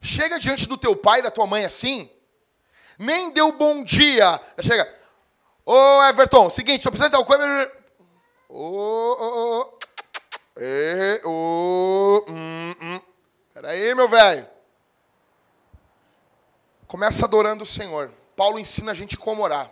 [0.00, 2.10] Chega diante do teu pai e da tua mãe assim,
[2.98, 4.40] nem deu bom dia.
[4.60, 4.88] Chega,
[5.66, 7.72] ô Everton, seguinte, estou precisando de tal coisa.
[8.48, 8.56] Ô,
[9.18, 9.78] ô,
[11.24, 12.51] ô, ô, hum.
[13.62, 14.44] Peraí, meu velho.
[16.88, 18.12] Começa adorando o Senhor.
[18.34, 19.70] Paulo ensina a gente como orar.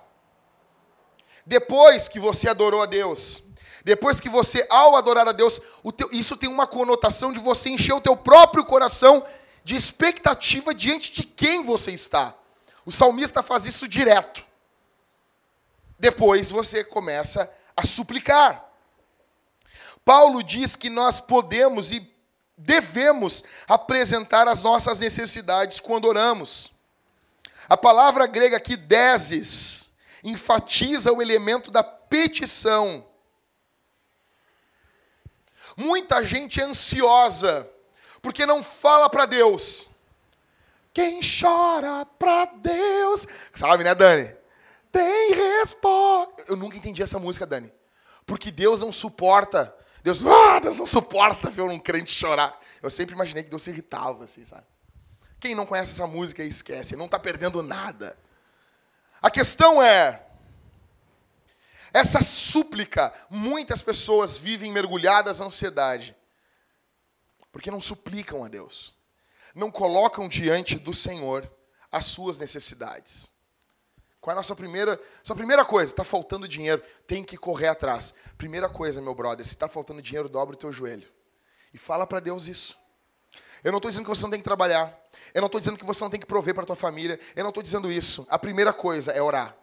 [1.45, 3.43] Depois que você adorou a Deus,
[3.85, 5.61] depois que você, ao adorar a Deus,
[5.97, 9.27] teu, isso tem uma conotação de você encher o teu próprio coração
[9.65, 12.33] de expectativa diante de quem você está.
[12.87, 14.47] O salmista faz isso direto.
[15.99, 18.71] Depois você começa a suplicar.
[20.05, 22.10] Paulo diz que nós podemos e
[22.61, 26.73] devemos apresentar as nossas necessidades quando oramos.
[27.69, 29.91] A palavra grega aqui, deses,
[30.23, 33.07] enfatiza o elemento da petição.
[35.77, 37.69] Muita gente é ansiosa
[38.21, 39.89] porque não fala para Deus.
[40.93, 44.35] Quem chora para Deus, sabe, né, Dani?
[44.91, 46.45] Tem resposta.
[46.49, 47.73] Eu nunca entendi essa música, Dani.
[48.27, 49.75] Porque Deus não suporta.
[50.03, 52.59] Deus, ah, Deus não suporta ver um crente chorar.
[52.83, 54.65] Eu sempre imaginei que Deus se irritava, assim, sabe?
[55.39, 58.17] Quem não conhece essa música esquece, não está perdendo nada.
[59.23, 60.23] A questão é,
[61.93, 66.17] essa súplica, muitas pessoas vivem mergulhadas na ansiedade.
[67.51, 68.97] Porque não suplicam a Deus.
[69.55, 71.51] Não colocam diante do Senhor
[71.91, 73.33] as suas necessidades.
[74.21, 75.93] Qual é a nossa primeira, sua primeira coisa?
[75.93, 78.15] Está faltando dinheiro, tem que correr atrás.
[78.37, 81.09] Primeira coisa, meu brother, se está faltando dinheiro, dobra o teu joelho.
[81.73, 82.77] E fala para Deus isso.
[83.63, 84.99] Eu não estou dizendo que você não tem que trabalhar.
[85.33, 87.19] Eu não estou dizendo que você não tem que prover para tua família.
[87.37, 88.27] Eu não estou dizendo isso.
[88.31, 89.57] A primeira coisa é orar.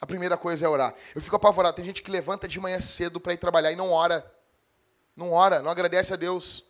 [0.00, 0.94] A primeira coisa é orar.
[1.14, 1.76] Eu fico apavorado.
[1.76, 4.24] Tem gente que levanta de manhã cedo para ir trabalhar e não ora.
[5.16, 6.64] Não ora, não agradece a Deus.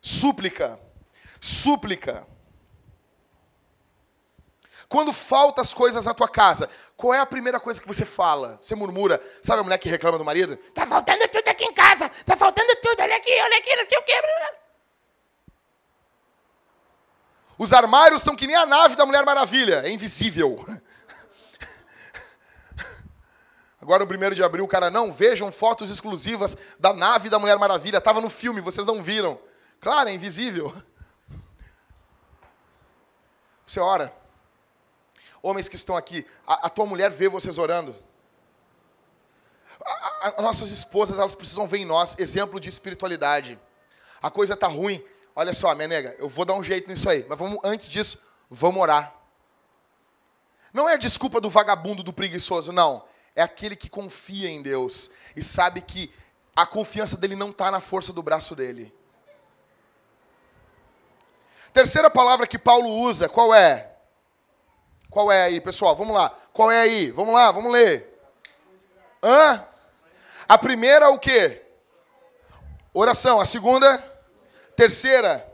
[0.00, 0.78] Súplica.
[1.40, 2.26] Súplica.
[4.92, 8.58] Quando faltam as coisas na tua casa, qual é a primeira coisa que você fala?
[8.60, 9.18] Você murmura.
[9.42, 10.54] Sabe a mulher que reclama do marido?
[10.74, 12.10] Tá faltando tudo aqui em casa.
[12.26, 13.00] Tá faltando tudo.
[13.00, 14.12] Olha aqui, olha aqui, não sei o quê.
[17.56, 19.80] Os armários estão que nem a nave da Mulher Maravilha.
[19.82, 20.62] É invisível.
[23.80, 27.56] Agora, no primeiro de abril, o cara, não, vejam fotos exclusivas da nave da Mulher
[27.56, 27.96] Maravilha.
[27.96, 29.40] Estava no filme, vocês não viram.
[29.80, 30.70] Claro, é invisível.
[33.64, 34.20] Você ora.
[35.42, 37.94] Homens que estão aqui, a, a tua mulher vê vocês orando.
[40.20, 43.58] As nossas esposas, elas precisam ver em nós exemplo de espiritualidade.
[44.22, 45.04] A coisa tá ruim.
[45.34, 47.26] Olha só, minha nega, eu vou dar um jeito nisso aí.
[47.28, 49.12] Mas vamos, antes disso, vamos orar.
[50.72, 53.04] Não é a desculpa do vagabundo, do preguiçoso, não.
[53.34, 56.12] É aquele que confia em Deus e sabe que
[56.54, 58.94] a confiança dele não está na força do braço dele.
[61.72, 63.91] Terceira palavra que Paulo usa, qual é?
[65.12, 65.94] Qual é aí, pessoal?
[65.94, 66.36] Vamos lá.
[66.52, 67.10] Qual é aí?
[67.10, 68.18] Vamos lá, vamos ler.
[69.22, 69.64] Hã?
[70.48, 71.62] A primeira, o quê?
[72.92, 73.40] Oração.
[73.40, 73.98] A segunda?
[74.74, 75.46] Terceira.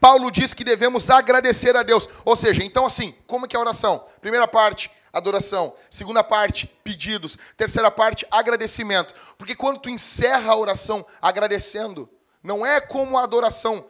[0.00, 2.08] Paulo diz que devemos agradecer a Deus.
[2.24, 4.04] Ou seja, então assim, como que é a oração?
[4.20, 5.74] Primeira parte, adoração.
[5.90, 7.36] Segunda parte, pedidos.
[7.56, 9.14] Terceira parte, agradecimento.
[9.36, 12.08] Porque quando tu encerra a oração agradecendo,
[12.42, 13.84] não é como a adoração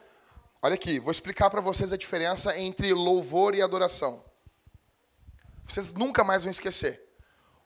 [0.61, 4.25] Olha aqui, vou explicar para vocês a diferença entre louvor e adoração.
[5.68, 7.07] Vocês nunca mais vão esquecer.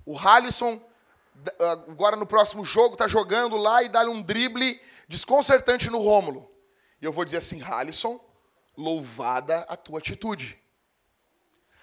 [0.05, 0.79] O Halisson,
[1.89, 6.51] agora no próximo jogo, está jogando lá e dá um drible desconcertante no Rômulo.
[7.01, 8.20] E eu vou dizer assim, Halisson,
[8.77, 10.61] louvada a tua atitude.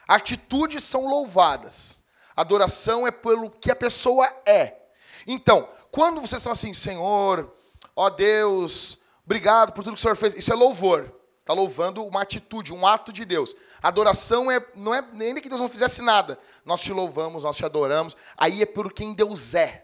[0.07, 2.03] Atitudes são louvadas.
[2.35, 4.77] Adoração é pelo que a pessoa é.
[5.25, 7.51] Então, quando vocês estão assim, Senhor,
[7.95, 10.33] ó Deus, Obrigado por tudo que o Senhor fez.
[10.33, 11.18] Isso é louvor.
[11.49, 13.55] Está louvando uma atitude, um ato de Deus.
[13.81, 16.37] Adoração é, não é nem que Deus não fizesse nada.
[16.63, 18.15] Nós te louvamos, nós te adoramos.
[18.37, 19.83] Aí é por quem Deus é.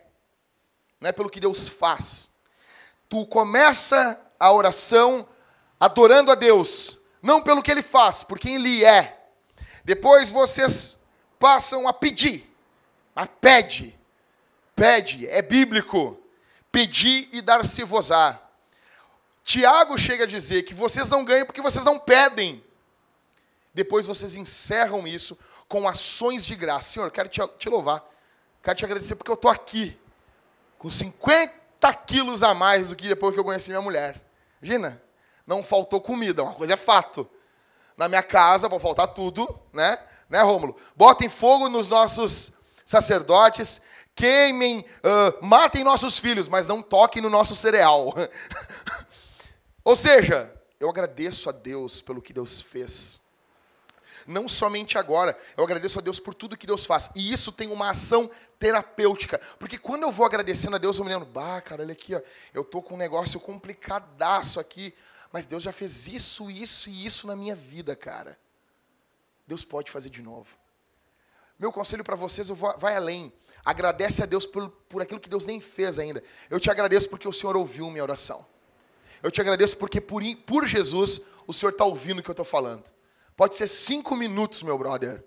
[1.01, 2.29] Não é pelo que Deus faz.
[3.09, 5.27] Tu começa a oração
[5.79, 9.25] adorando a Deus, não pelo que Ele faz, por quem Ele é.
[9.83, 10.99] Depois vocês
[11.39, 12.47] passam a pedir.
[13.15, 13.99] A pede.
[14.75, 16.15] Pede, é bíblico.
[16.71, 18.44] Pedir e dar-se-vos-á.
[19.45, 22.61] Tiago chega a dizer que vocês não ganham porque vocês não pedem.
[23.73, 25.39] Depois vocês encerram isso
[25.69, 26.89] com ações de graça.
[26.89, 28.03] Senhor, quero te, te louvar.
[28.61, 29.97] Quero te agradecer porque eu estou aqui
[30.77, 34.21] com 50 30 quilos a mais do que depois que eu conheci minha mulher.
[34.61, 35.01] Imagina,
[35.45, 37.29] não faltou comida, uma coisa é fato.
[37.95, 39.97] Na minha casa, vai faltar tudo, né?
[40.27, 40.75] Né, Rômulo?
[40.95, 43.83] Botem fogo nos nossos sacerdotes,
[44.15, 48.13] queimem, uh, matem nossos filhos, mas não toquem no nosso cereal.
[49.85, 53.21] Ou seja, eu agradeço a Deus pelo que Deus fez.
[54.25, 57.11] Não somente agora, eu agradeço a Deus por tudo que Deus faz.
[57.15, 58.27] E isso tem uma ação
[58.57, 59.39] terapêutica.
[59.59, 62.21] Porque quando eu vou agradecendo a Deus, eu me lembro, bah, cara, olha aqui, ó,
[62.51, 64.91] eu tô com um negócio complicadaço aqui.
[65.31, 68.39] Mas Deus já fez isso, isso e isso na minha vida, cara.
[69.45, 70.49] Deus pode fazer de novo.
[71.59, 73.31] Meu conselho para vocês, vou, vai além.
[73.63, 76.23] Agradece a Deus por, por aquilo que Deus nem fez ainda.
[76.49, 78.54] Eu te agradeço porque o Senhor ouviu minha oração.
[79.25, 82.45] Eu te agradeço porque por, por Jesus o Senhor está ouvindo o que eu estou
[82.45, 82.83] falando.
[83.35, 85.25] Pode ser cinco minutos, meu brother.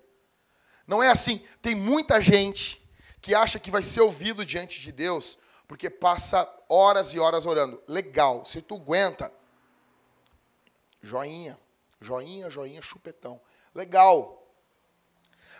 [0.87, 1.45] Não é assim.
[1.61, 2.81] Tem muita gente
[3.19, 7.83] que acha que vai ser ouvido diante de Deus porque passa horas e horas orando.
[7.89, 8.45] Legal.
[8.45, 9.29] Se tu aguenta,
[11.03, 11.59] joinha,
[11.99, 13.41] joinha, joinha, chupetão.
[13.75, 14.49] Legal.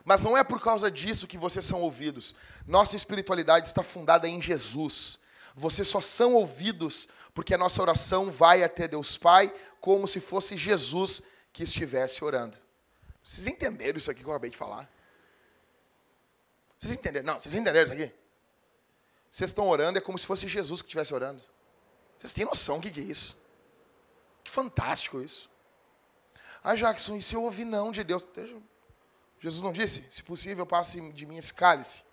[0.05, 2.33] Mas não é por causa disso que vocês são ouvidos.
[2.65, 5.19] Nossa espiritualidade está fundada em Jesus.
[5.53, 10.57] Vocês só são ouvidos porque a nossa oração vai até Deus Pai como se fosse
[10.57, 11.23] Jesus
[11.53, 12.57] que estivesse orando.
[13.23, 14.89] Vocês entenderam isso aqui que eu acabei de falar?
[16.77, 17.25] Vocês entenderam?
[17.25, 18.13] Não, vocês entenderam isso aqui?
[19.29, 21.43] Vocês estão orando, é como se fosse Jesus que estivesse orando.
[22.17, 23.41] Vocês têm noção do que é isso?
[24.43, 25.49] Que fantástico isso.
[26.63, 28.27] Ah, Jackson, e se eu ouvir não de Deus?
[29.39, 32.03] Jesus não disse, se possível, passe de mim esse cálice.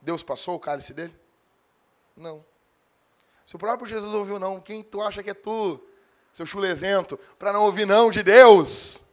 [0.00, 1.18] Deus passou o cálice dele?
[2.16, 2.44] Não.
[3.46, 5.80] Se o próprio Jesus ouviu não, quem tu acha que é tu,
[6.32, 9.04] seu chulezento, para não ouvir não de Deus?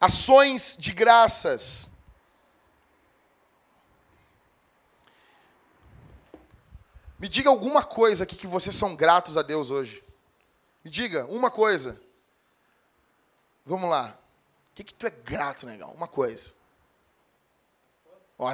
[0.00, 1.90] Ações de graças.
[7.18, 10.02] Me diga alguma coisa aqui que vocês são gratos a Deus hoje.
[10.82, 12.00] Me diga uma coisa.
[13.66, 14.18] Vamos lá.
[14.72, 15.90] O que, que tu é grato, negão?
[15.90, 16.54] Uma coisa.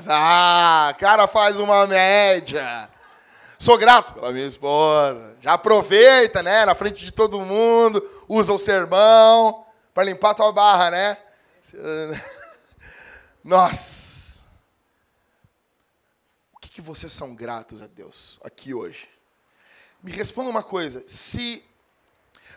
[0.08, 2.90] Ah, cara faz uma média.
[3.58, 5.36] Sou grato pela minha esposa.
[5.40, 6.66] Já aproveita, né?
[6.66, 8.04] Na frente de todo mundo.
[8.28, 11.18] Usa o sermão para limpar a tua barra, né?
[13.42, 14.42] Nossa.
[16.52, 19.08] O que, que vocês são gratos a Deus aqui hoje?
[20.02, 21.02] Me responda uma coisa.
[21.06, 21.64] Se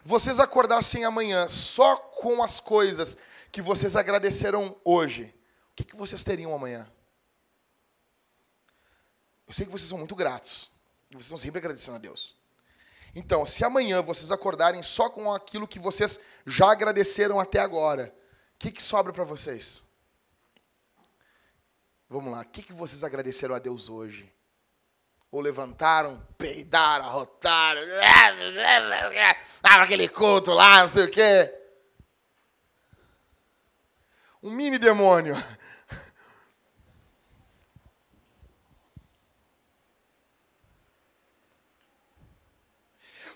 [0.04, 3.18] vocês acordassem amanhã só com as coisas
[3.52, 5.34] que vocês agradeceram hoje,
[5.72, 6.92] o que, que vocês teriam amanhã?
[9.48, 10.70] Eu sei que vocês são muito gratos.
[11.10, 12.36] E vocês estão sempre agradecendo a Deus.
[13.16, 18.14] Então, se amanhã vocês acordarem só com aquilo que vocês já agradeceram até agora,
[18.56, 19.84] o que, que sobra para vocês?
[22.08, 24.32] Vamos lá, o que, que vocês agradeceram a Deus hoje?
[25.32, 27.82] Ou levantaram, peidaram, arrotaram,
[29.64, 31.56] ah, aquele culto lá, não sei o quê.
[34.42, 35.36] Um mini demônio.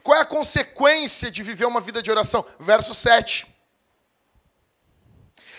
[0.04, 2.45] Qual é a consequência de viver uma vida de oração?
[2.60, 3.47] Verso 7.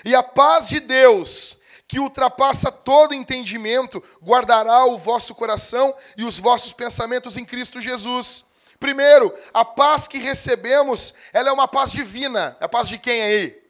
[0.04, 6.38] E a paz de Deus, que ultrapassa todo entendimento, guardará o vosso coração e os
[6.38, 8.44] vossos pensamentos em Cristo Jesus.
[8.78, 12.54] Primeiro, a paz que recebemos, ela é uma paz divina.
[12.60, 13.62] É a paz de quem aí?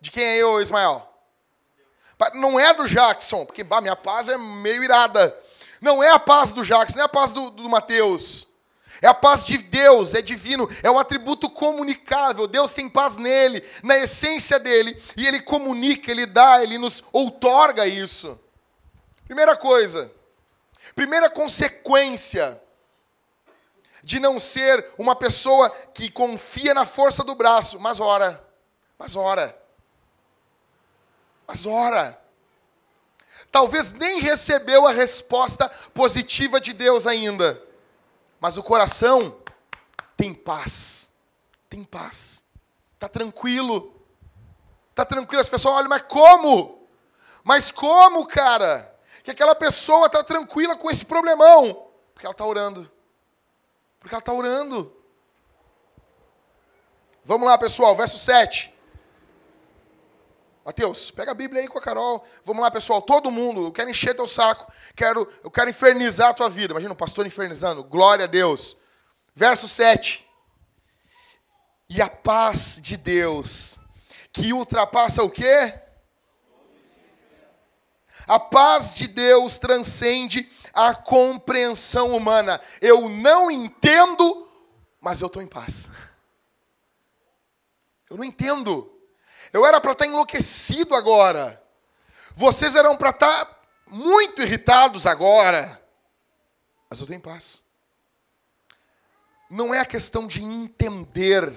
[0.00, 1.04] De quem é eu, Ismael?
[2.34, 5.36] Não é do Jackson, porque bah, minha paz é meio irada.
[5.80, 8.45] Não é a paz do Jackson, não é a paz do, do Mateus.
[9.02, 12.46] É a paz de Deus, é divino, é um atributo comunicável.
[12.46, 17.86] Deus tem paz nele, na essência dele, e ele comunica, ele dá, ele nos outorga
[17.86, 18.38] isso.
[19.26, 20.10] Primeira coisa,
[20.94, 22.60] primeira consequência
[24.02, 28.42] de não ser uma pessoa que confia na força do braço, mas ora,
[28.98, 29.56] mas ora,
[31.46, 32.18] mas ora.
[33.50, 37.65] Talvez nem recebeu a resposta positiva de Deus ainda
[38.40, 39.36] mas o coração
[40.16, 41.10] tem paz.
[41.68, 42.44] Tem paz.
[42.94, 43.94] Está tranquilo.
[44.90, 45.40] Está tranquilo.
[45.40, 46.86] As pessoas olham, mas como?
[47.42, 48.94] Mas como, cara?
[49.22, 51.88] Que aquela pessoa está tranquila com esse problemão?
[52.14, 52.90] Porque ela está orando.
[53.98, 54.94] Porque ela está orando.
[57.24, 58.75] Vamos lá, pessoal, verso 7.
[60.66, 62.26] Mateus, pega a Bíblia aí com a Carol.
[62.44, 63.66] Vamos lá, pessoal, todo mundo.
[63.66, 64.70] Eu quero encher teu saco.
[64.96, 66.72] Quero, eu quero infernizar a tua vida.
[66.72, 67.84] Imagina um pastor infernizando.
[67.84, 68.76] Glória a Deus.
[69.32, 70.28] Verso 7.
[71.88, 73.78] E a paz de Deus,
[74.32, 75.72] que ultrapassa o quê?
[78.26, 82.60] A paz de Deus transcende a compreensão humana.
[82.80, 84.48] Eu não entendo,
[85.00, 85.90] mas eu estou em paz.
[88.10, 88.95] Eu não entendo.
[89.56, 91.62] Eu era para estar enlouquecido agora.
[92.34, 95.82] Vocês eram para estar muito irritados agora.
[96.90, 97.62] Mas eu em paz.
[99.48, 101.50] Não é a questão de entender.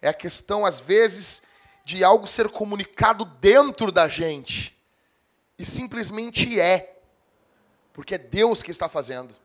[0.00, 1.42] É a questão, às vezes,
[1.84, 4.82] de algo ser comunicado dentro da gente.
[5.58, 6.98] E simplesmente é.
[7.92, 9.36] Porque é Deus que está fazendo.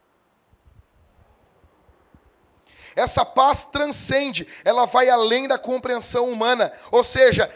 [2.94, 6.72] Essa paz transcende, ela vai além da compreensão humana.
[6.90, 7.52] Ou seja,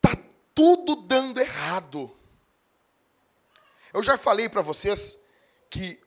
[0.00, 0.16] tá
[0.54, 2.14] tudo dando errado.
[3.92, 5.18] Eu já falei para vocês
[5.68, 6.00] que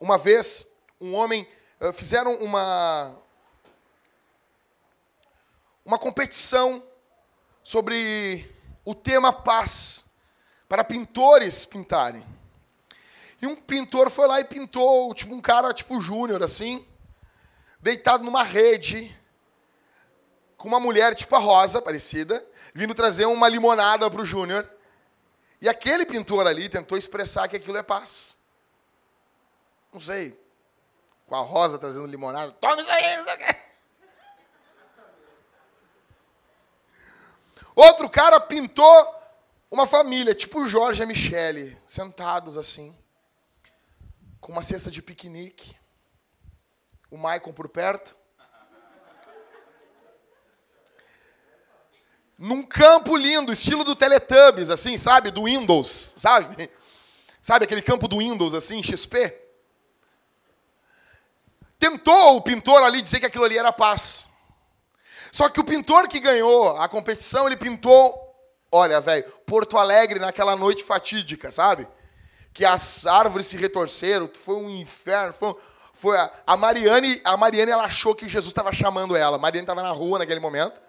[0.00, 1.48] uma vez um homem
[1.80, 3.16] eh, fizeram uma
[5.84, 6.82] uma competição
[7.62, 8.52] sobre
[8.84, 10.06] o tema paz
[10.68, 12.24] para pintores pintarem.
[13.40, 16.86] E um pintor foi lá e pintou, tipo, um cara, tipo, júnior, assim,
[17.80, 19.14] deitado numa rede,
[20.56, 24.68] com uma mulher, tipo a Rosa, parecida, vindo trazer uma limonada para o júnior.
[25.60, 28.38] E aquele pintor ali tentou expressar que aquilo é paz.
[29.92, 30.38] Não sei,
[31.26, 32.52] com a Rosa trazendo limonada.
[32.52, 33.66] Toma isso aí, isso aqui.
[37.74, 39.14] Outro cara pintou
[39.70, 42.96] uma família, tipo Jorge e Michele, sentados assim
[44.46, 45.74] com uma cesta de piquenique,
[47.10, 48.16] o Maicon por perto.
[52.38, 55.32] Num campo lindo, estilo do Teletubbies, assim, sabe?
[55.32, 56.70] Do Windows, sabe?
[57.42, 59.36] Sabe aquele campo do Windows, assim, XP?
[61.76, 64.28] Tentou o pintor ali dizer que aquilo ali era paz.
[65.32, 68.14] Só que o pintor que ganhou a competição, ele pintou,
[68.70, 71.88] olha, velho, Porto Alegre naquela noite fatídica, sabe?
[72.56, 75.54] Que as árvores se retorceram, foi um inferno, foi,
[75.92, 79.36] foi a, a, Mariane, a Mariane ela achou que Jesus estava chamando ela.
[79.36, 80.80] Mariane estava na rua naquele momento.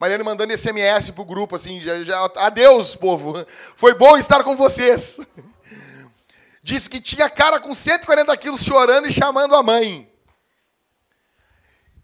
[0.00, 3.34] Mariane mandando SMS pro grupo assim, já, já, adeus, povo.
[3.76, 5.20] Foi bom estar com vocês.
[6.62, 10.10] Disse que tinha cara com 140 quilos chorando e chamando a mãe.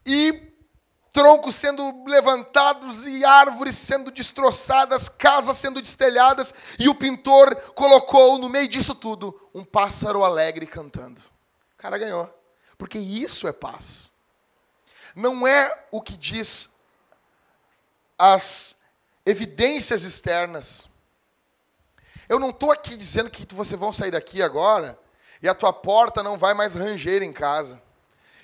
[0.05, 0.52] E
[1.13, 8.49] troncos sendo levantados e árvores sendo destroçadas, casas sendo destelhadas, e o pintor colocou no
[8.49, 11.21] meio disso tudo um pássaro alegre cantando.
[11.75, 12.33] O cara ganhou.
[12.79, 14.11] Porque isso é paz.
[15.15, 16.77] Não é o que diz
[18.19, 18.77] as
[19.27, 20.89] evidências externas.
[22.29, 24.99] Eu não estou aqui dizendo que você vai sair daqui agora
[25.43, 27.83] e a tua porta não vai mais ranger em casa.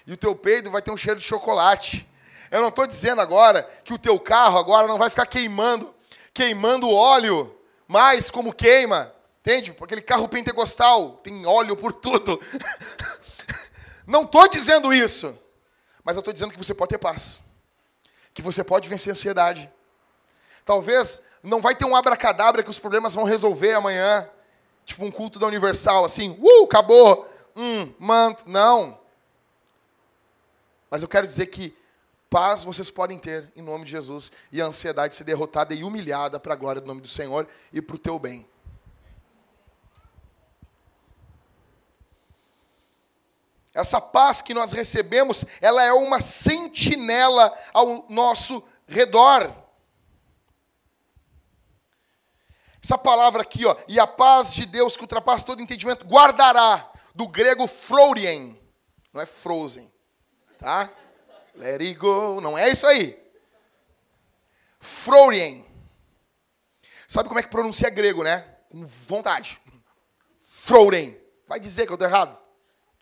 [0.06, 2.07] E o teu peido vai ter um cheiro de chocolate
[2.50, 5.94] eu não estou dizendo agora que o teu carro agora não vai ficar queimando,
[6.32, 7.54] queimando óleo
[7.86, 9.12] mais como queima.
[9.40, 9.74] Entende?
[9.80, 12.38] Aquele carro pentecostal tem óleo por tudo.
[14.06, 15.38] Não estou dizendo isso.
[16.02, 17.42] Mas eu estou dizendo que você pode ter paz.
[18.32, 19.70] Que você pode vencer a ansiedade.
[20.64, 24.28] Talvez não vai ter um abracadabra que os problemas vão resolver amanhã.
[24.84, 27.28] Tipo um culto da Universal, assim, uh, acabou.
[27.54, 28.44] Hum, manto.
[28.46, 28.98] Não.
[30.90, 31.76] Mas eu quero dizer que
[32.30, 36.38] Paz vocês podem ter em nome de Jesus e a ansiedade ser derrotada e humilhada
[36.38, 38.46] para a glória do nome do Senhor e para o teu bem.
[43.72, 49.54] Essa paz que nós recebemos, ela é uma sentinela ao nosso redor.
[52.82, 57.26] Essa palavra aqui, ó, e a paz de Deus que ultrapassa todo entendimento, guardará, do
[57.26, 58.60] grego frorien,
[59.12, 59.90] não é frozen,
[60.58, 60.90] tá?
[61.58, 62.40] Let it go.
[62.40, 63.20] Não é isso aí.
[64.78, 65.66] Frorien.
[67.06, 68.40] Sabe como é que pronuncia grego, né?
[68.70, 69.60] Com vontade.
[70.40, 71.18] Frorien.
[71.46, 72.38] Vai dizer que eu estou errado?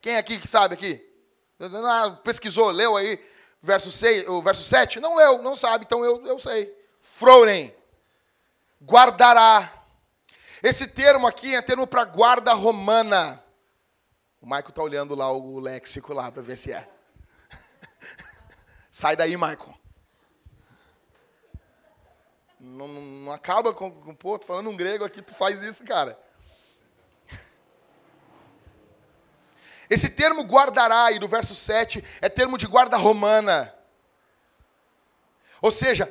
[0.01, 1.03] Quem aqui que sabe aqui?
[2.23, 3.19] Pesquisou, leu aí
[3.63, 5.01] verso, 6, o verso 7?
[5.01, 6.75] Não leu, não sabe, então eu, eu sei.
[7.01, 7.75] Frorem.
[8.83, 9.73] Guardará.
[10.63, 13.43] Esse termo aqui é termo para guarda romana.
[14.41, 16.89] O Maico está olhando lá o léxico lá para ver se é.
[18.97, 19.79] Sai daí, Michael.
[22.59, 25.85] Não, não, não acaba com, com, pô, tô falando um grego aqui, tu faz isso,
[25.85, 26.19] cara.
[29.91, 33.71] Esse termo guardará, aí do verso 7, é termo de guarda romana.
[35.61, 36.11] Ou seja,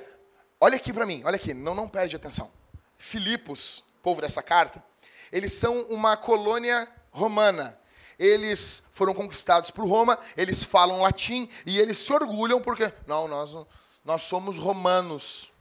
[0.61, 2.53] olha aqui para mim, olha aqui, não, não perde atenção.
[2.99, 4.83] Filipos, povo dessa carta,
[5.31, 7.79] eles são uma colônia romana
[8.17, 13.55] eles foram conquistados por Roma, eles falam latim e eles se orgulham porque não, nós
[14.05, 15.51] nós somos romanos,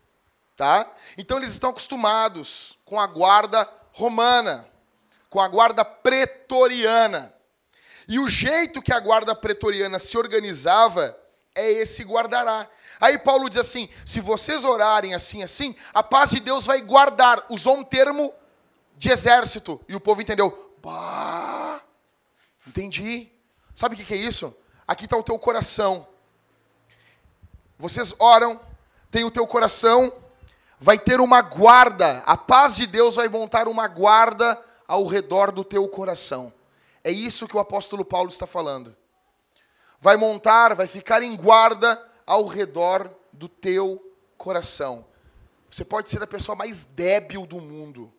[0.54, 0.86] tá?
[1.16, 4.68] Então eles estão acostumados com a guarda romana,
[5.30, 7.34] com a guarda pretoriana.
[8.06, 11.18] E o jeito que a guarda pretoriana se organizava
[11.54, 12.68] é esse guardará.
[13.00, 17.46] Aí Paulo diz assim: se vocês orarem assim, assim, a paz de Deus vai guardar.
[17.48, 18.32] Usou um termo
[18.98, 19.80] de exército.
[19.88, 20.76] E o povo entendeu.
[20.82, 21.73] Bah,
[22.66, 23.30] entendi.
[23.74, 24.56] Sabe o que é isso?
[24.86, 26.06] Aqui está o teu coração.
[27.78, 28.60] Vocês oram,
[29.10, 30.12] tem o teu coração,
[30.78, 32.18] vai ter uma guarda.
[32.26, 36.52] A paz de Deus vai montar uma guarda ao redor do teu coração.
[37.02, 38.96] É isso que o apóstolo Paulo está falando.
[40.00, 45.04] Vai montar, vai ficar em guarda ao redor do teu coração.
[45.68, 48.12] Você pode ser a pessoa mais débil do mundo.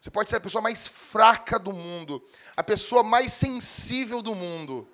[0.00, 2.24] Você pode ser a pessoa mais fraca do mundo,
[2.56, 4.88] a pessoa mais sensível do mundo.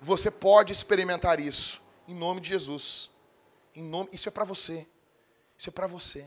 [0.00, 3.10] Você pode experimentar isso em nome de Jesus.
[3.74, 4.86] Em nome, isso é para você.
[5.56, 6.26] Isso é para você.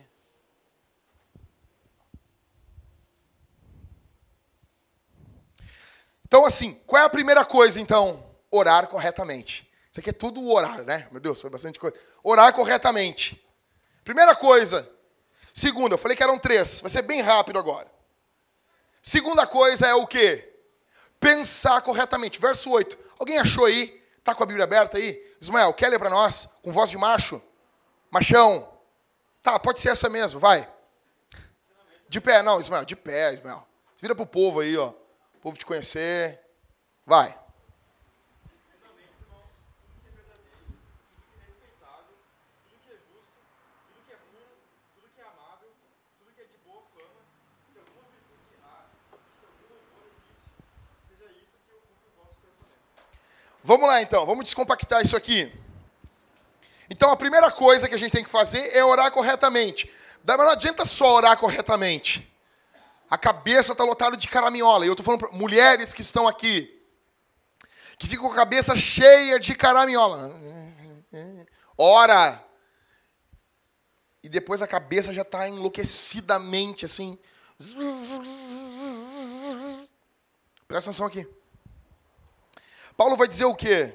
[6.25, 8.25] Então, assim, qual é a primeira coisa, então?
[8.49, 9.69] Orar corretamente.
[9.91, 11.07] Isso aqui é tudo orar, né?
[11.11, 11.95] Meu Deus, foi bastante coisa.
[12.23, 13.45] Orar corretamente.
[14.03, 14.89] Primeira coisa.
[15.53, 16.81] Segunda, eu falei que eram três.
[16.81, 17.94] Vai ser bem rápido agora.
[19.05, 20.51] Segunda coisa é o quê?
[21.19, 22.41] Pensar corretamente.
[22.41, 22.97] Verso 8.
[23.19, 24.03] Alguém achou aí?
[24.23, 25.23] Tá com a Bíblia aberta aí?
[25.39, 26.49] Ismael, quer ler para nós?
[26.63, 27.39] Com voz de macho?
[28.09, 28.67] Machão?
[29.43, 30.67] Tá, pode ser essa mesmo, vai.
[32.09, 33.67] De pé, não, Ismael, de pé, Ismael.
[34.01, 34.87] Vira pro povo aí, ó.
[35.35, 36.41] O povo te conhecer.
[37.05, 37.37] Vai.
[53.65, 55.51] Vamos lá então, vamos descompactar isso aqui.
[56.87, 59.91] Então a primeira coisa que a gente tem que fazer é orar corretamente.
[60.23, 62.31] Mas não adianta só orar corretamente.
[63.09, 64.85] A cabeça está lotada de caraminhola.
[64.85, 66.79] E eu estou falando para mulheres que estão aqui,
[67.97, 70.31] que ficam com a cabeça cheia de caraminhola.
[71.75, 72.39] Ora.
[74.21, 77.17] E depois a cabeça já está enlouquecidamente assim.
[80.67, 81.27] Presta atenção aqui.
[82.97, 83.93] Paulo vai dizer o quê?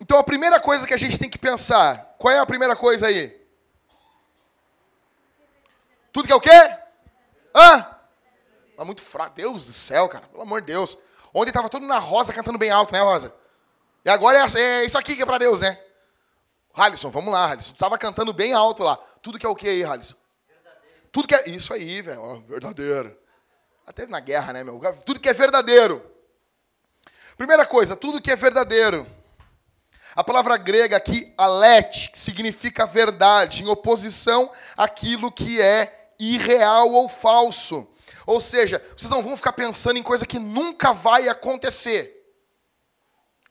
[0.00, 3.06] Então a primeira coisa que a gente tem que pensar, qual é a primeira coisa
[3.06, 3.36] aí?
[6.12, 6.76] Tudo que é o quê?
[7.54, 7.98] Hã?
[8.78, 9.34] É muito fraco.
[9.34, 10.26] Deus do céu, cara.
[10.28, 10.96] Pelo amor de Deus.
[11.34, 13.34] Ontem estava todo na Rosa cantando bem alto, né, Rosa?
[14.04, 15.78] E agora é, é isso aqui que é para Deus, né?
[16.72, 17.72] Halisson, vamos lá, Halisson.
[17.72, 18.96] Estava cantando bem alto lá.
[19.20, 20.14] Tudo que é o que aí, Halisson?
[21.10, 21.48] Tudo que é.
[21.50, 22.40] Isso aí, velho.
[22.42, 23.18] Verdadeiro.
[23.86, 24.80] Até na guerra, né, meu?
[25.04, 26.17] Tudo que é verdadeiro.
[27.38, 29.06] Primeira coisa, tudo que é verdadeiro.
[30.16, 37.08] A palavra grega aqui, alet, que significa verdade, em oposição àquilo que é irreal ou
[37.08, 37.88] falso.
[38.26, 42.12] Ou seja, vocês não vão ficar pensando em coisa que nunca vai acontecer.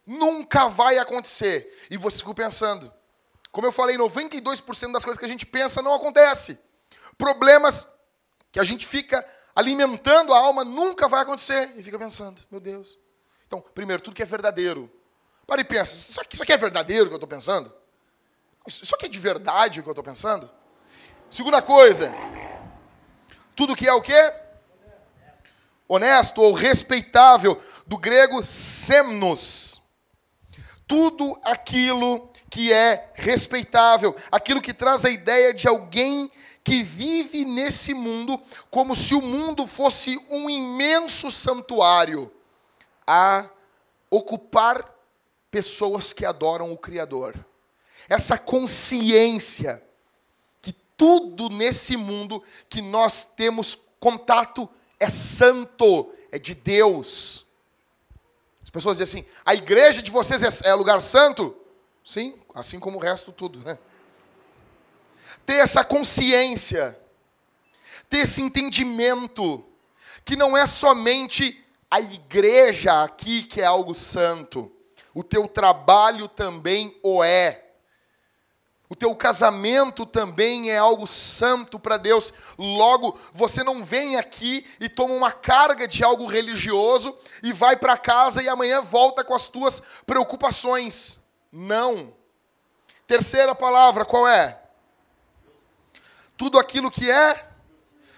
[0.06, 1.74] Nunca vai acontecer.
[1.90, 2.92] E vocês ficam pensando.
[3.54, 6.60] Como eu falei, 92% das coisas que a gente pensa não acontece.
[7.18, 7.88] Problemas
[8.52, 9.26] que a gente fica
[9.56, 11.72] alimentando a alma nunca vai acontecer.
[11.78, 13.07] E fica pensando, meu Deus.
[13.48, 14.92] Então, primeiro, tudo que é verdadeiro.
[15.48, 17.74] Para e pensa, isso aqui, isso aqui é verdadeiro o que eu estou pensando?
[18.68, 20.52] Isso aqui é de verdade o que eu estou pensando?
[21.32, 22.14] Segunda coisa,
[23.56, 24.34] tudo que é o quê?
[25.88, 29.82] Honesto ou respeitável, do grego semnos.
[30.86, 36.30] Tudo aquilo que é respeitável, aquilo que traz a ideia de alguém
[36.62, 42.30] que vive nesse mundo como se o mundo fosse um imenso santuário
[43.08, 43.50] a
[44.12, 44.94] ocupar
[45.50, 47.34] pessoas que adoram o Criador.
[48.10, 49.82] Essa consciência
[50.62, 57.46] que tudo nesse mundo que nós temos contato é santo, é de Deus.
[58.64, 61.56] As pessoas dizem assim: a igreja de vocês é, é lugar santo?
[62.04, 63.60] Sim, assim como o resto tudo.
[63.60, 63.78] Né?
[65.46, 67.00] Ter essa consciência,
[68.10, 69.66] ter esse entendimento,
[70.24, 74.72] que não é somente a igreja aqui que é algo santo.
[75.14, 77.64] O teu trabalho também o é.
[78.90, 82.34] O teu casamento também é algo santo para Deus.
[82.58, 87.98] Logo, você não vem aqui e toma uma carga de algo religioso e vai para
[87.98, 91.20] casa e amanhã volta com as tuas preocupações.
[91.52, 92.14] Não.
[93.06, 94.58] Terceira palavra, qual é?
[96.38, 97.50] Tudo aquilo que é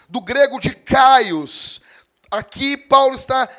[0.07, 1.81] do grego de caios,
[2.31, 3.49] Aqui Paulo está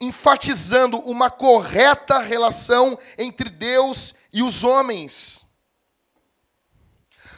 [0.00, 5.46] enfatizando uma correta relação entre Deus e os homens.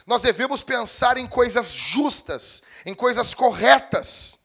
[0.05, 4.39] Nós devemos pensar em coisas justas, em coisas corretas.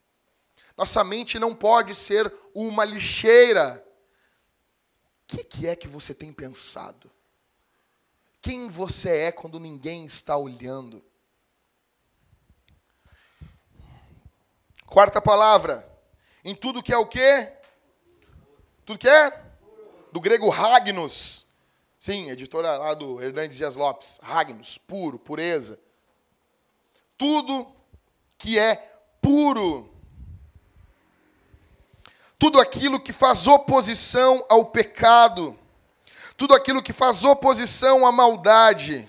[0.77, 3.85] Nossa mente não pode ser uma lixeira.
[5.23, 7.11] O que, é que você tem pensado?
[8.43, 11.05] Quem você é quando ninguém está olhando?
[14.87, 15.90] Quarta palavra.
[16.45, 17.53] Em tudo que é o quê?
[18.85, 19.43] Tudo que é?
[20.13, 21.47] Do grego Ragnos.
[21.99, 24.19] Sim, editora lá do Hernandes Dias Lopes.
[24.23, 25.79] Ragnos, puro, pureza.
[27.19, 27.71] Tudo
[28.39, 28.77] que é
[29.21, 29.93] puro.
[32.39, 35.59] Tudo aquilo que faz oposição ao pecado.
[36.39, 39.07] Tudo aquilo que faz oposição à maldade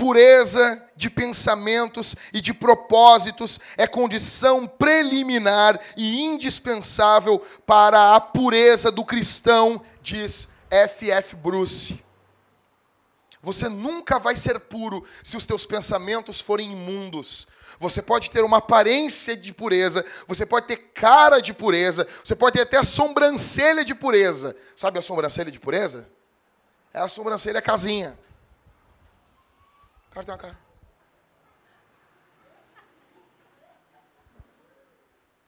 [0.00, 9.04] Pureza de pensamentos e de propósitos é condição preliminar e indispensável para a pureza do
[9.04, 11.36] cristão, diz F.F.
[11.36, 12.02] Bruce.
[13.42, 17.48] Você nunca vai ser puro se os teus pensamentos forem imundos.
[17.78, 22.56] Você pode ter uma aparência de pureza, você pode ter cara de pureza, você pode
[22.56, 24.56] ter até a sobrancelha de pureza.
[24.74, 26.08] Sabe a sobrancelha de pureza?
[26.90, 28.18] É a sobrancelha casinha.
[30.10, 30.58] Cara tem uma cara.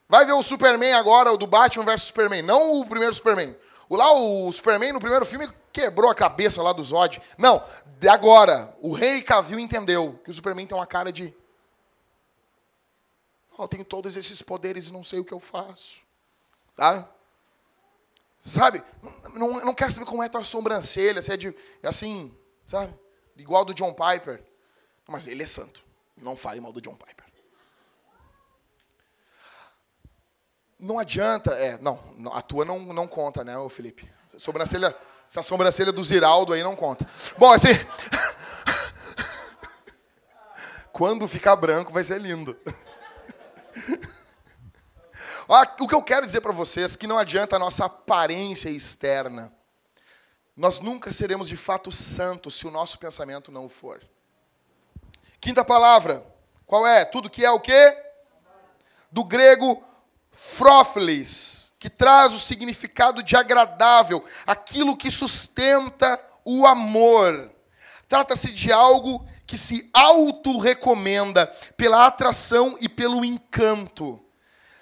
[0.08, 2.42] Vai ver o Superman agora, o do Batman versus Superman.
[2.42, 3.56] Não o primeiro Superman.
[3.88, 7.20] O lá, o Superman no primeiro filme quebrou a cabeça lá do Zod.
[7.38, 7.66] Não,
[8.10, 11.34] agora, o Henry Cavill entendeu que o Superman tem uma cara de...
[13.56, 16.02] Oh, eu tenho todos esses poderes e não sei o que eu faço.
[16.76, 17.08] Tá?
[18.38, 18.82] Sabe?
[19.34, 21.54] Não, não quero saber como é a tua sobrancelha, se é de...
[21.82, 22.36] assim,
[22.66, 22.94] sabe?
[23.36, 24.44] Igual do John Piper.
[25.09, 25.82] Mas ele é santo.
[26.16, 27.26] Não fale mal do John Piper.
[30.78, 32.00] Não adianta, é, não,
[32.32, 34.11] a tua não, não conta, né, Felipe?
[34.36, 34.92] Sobrancelha,
[35.30, 37.07] essa sobrancelha do Ziraldo aí não conta.
[37.38, 37.68] Bom, assim,
[40.92, 42.59] quando ficar branco vai ser lindo.
[45.78, 49.55] o que eu quero dizer para vocês é que não adianta a nossa aparência externa.
[50.57, 54.03] Nós nunca seremos de fato santos se o nosso pensamento não for.
[55.43, 56.24] Quinta palavra,
[56.64, 57.05] qual é?
[57.05, 57.99] Tudo que é o quê?
[59.11, 59.82] Do grego
[60.30, 67.51] frófilis, que traz o significado de agradável, aquilo que sustenta o amor.
[68.09, 74.24] Trata-se de algo que se auto-recomenda pela atração e pelo encanto.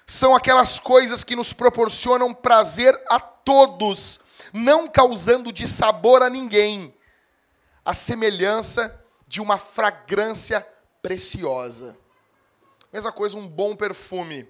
[0.07, 4.21] São aquelas coisas que nos proporcionam prazer a todos,
[4.53, 6.95] não causando dissabor a ninguém.
[7.83, 9.00] A semelhança
[9.31, 10.67] de uma fragrância
[11.01, 11.97] preciosa.
[12.93, 14.45] Mesma coisa, um bom perfume.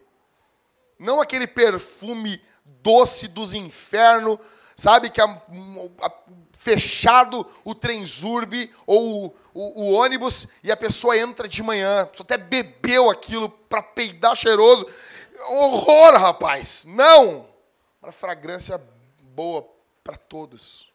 [0.99, 4.39] Não aquele perfume doce dos infernos,
[4.75, 5.11] sabe?
[5.11, 5.43] Que a,
[6.53, 12.01] fechado o trenzurbe ou o, o, o, ônibus e a pessoa entra de manhã.
[12.01, 14.87] A pessoa até bebeu aquilo para peidar cheiroso.
[15.51, 16.87] Horror, rapaz!
[16.87, 17.47] Não!
[18.01, 18.83] Uma fragrância
[19.21, 19.63] boa
[20.03, 20.91] para todos.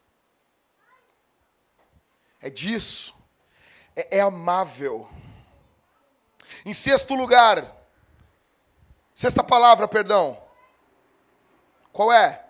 [2.42, 3.14] É disso
[3.96, 5.10] é, é amável.
[6.66, 7.66] Em sexto lugar,
[9.14, 10.38] sexta palavra, perdão.
[11.92, 12.42] Qual é?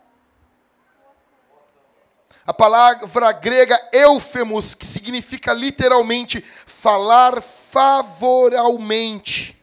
[2.47, 9.59] A palavra grega eufemos, que significa literalmente falar favoravelmente.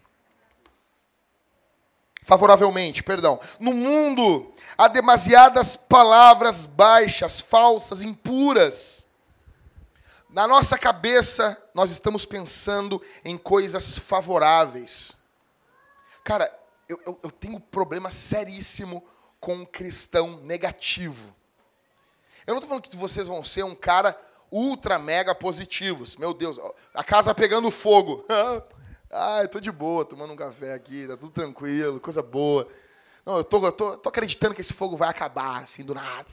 [2.24, 3.38] Favoravelmente, perdão.
[3.60, 9.06] No mundo há demasiadas palavras baixas, falsas, impuras.
[10.32, 15.18] Na nossa cabeça, nós estamos pensando em coisas favoráveis.
[16.24, 16.50] Cara,
[16.88, 19.04] eu, eu, eu tenho um problema seríssimo
[19.38, 21.36] com um cristão negativo.
[22.46, 24.18] Eu não estou falando que vocês vão ser um cara
[24.50, 26.16] ultra mega positivos.
[26.16, 26.58] Meu Deus,
[26.94, 28.24] a casa pegando fogo.
[29.12, 32.66] ah, eu de boa, tomando um café aqui, tá tudo tranquilo, coisa boa.
[33.26, 36.26] Não, eu tô, eu tô, tô acreditando que esse fogo vai acabar, assim, do nada.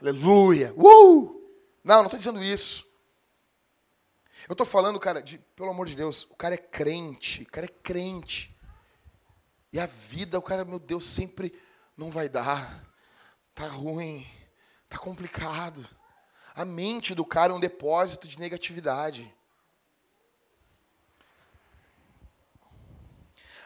[0.00, 0.72] Aleluia.
[0.74, 1.42] Uh!
[1.84, 2.87] Não, não estou dizendo isso.
[4.48, 7.66] Eu estou falando, cara, de, pelo amor de Deus, o cara é crente, o cara
[7.66, 8.56] é crente.
[9.70, 11.52] E a vida, o cara, meu Deus, sempre
[11.94, 12.82] não vai dar.
[13.54, 14.26] Tá ruim,
[14.88, 15.86] tá complicado.
[16.54, 19.30] A mente do cara é um depósito de negatividade.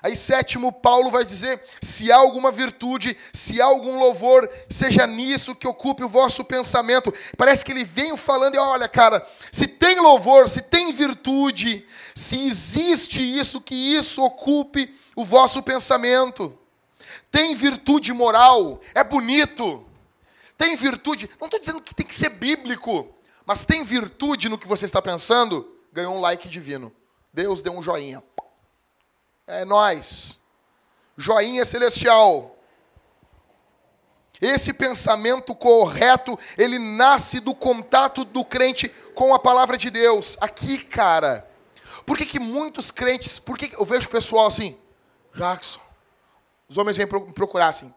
[0.02, 5.54] Aí, sétimo, Paulo vai dizer: se há alguma virtude, se há algum louvor, seja nisso
[5.54, 7.14] que ocupe o vosso pensamento.
[7.36, 12.46] Parece que ele vem falando, e olha, cara, se tem louvor, se tem virtude, se
[12.46, 16.58] existe isso, que isso ocupe o vosso pensamento.
[17.30, 19.86] Tem virtude moral, é bonito.
[20.58, 23.08] Tem virtude, não estou dizendo que tem que ser bíblico,
[23.46, 26.92] mas tem virtude no que você está pensando, ganhou um like divino.
[27.32, 28.22] Deus deu um joinha.
[29.46, 30.40] É nós.
[31.16, 32.56] joinha celestial.
[34.40, 40.36] Esse pensamento correto, ele nasce do contato do crente com a palavra de Deus.
[40.40, 41.48] Aqui, cara.
[42.04, 44.76] Por que, que muitos crentes, por que que eu vejo pessoal assim,
[45.32, 45.80] Jackson,
[46.68, 47.94] os homens vêm pro- procurar assim,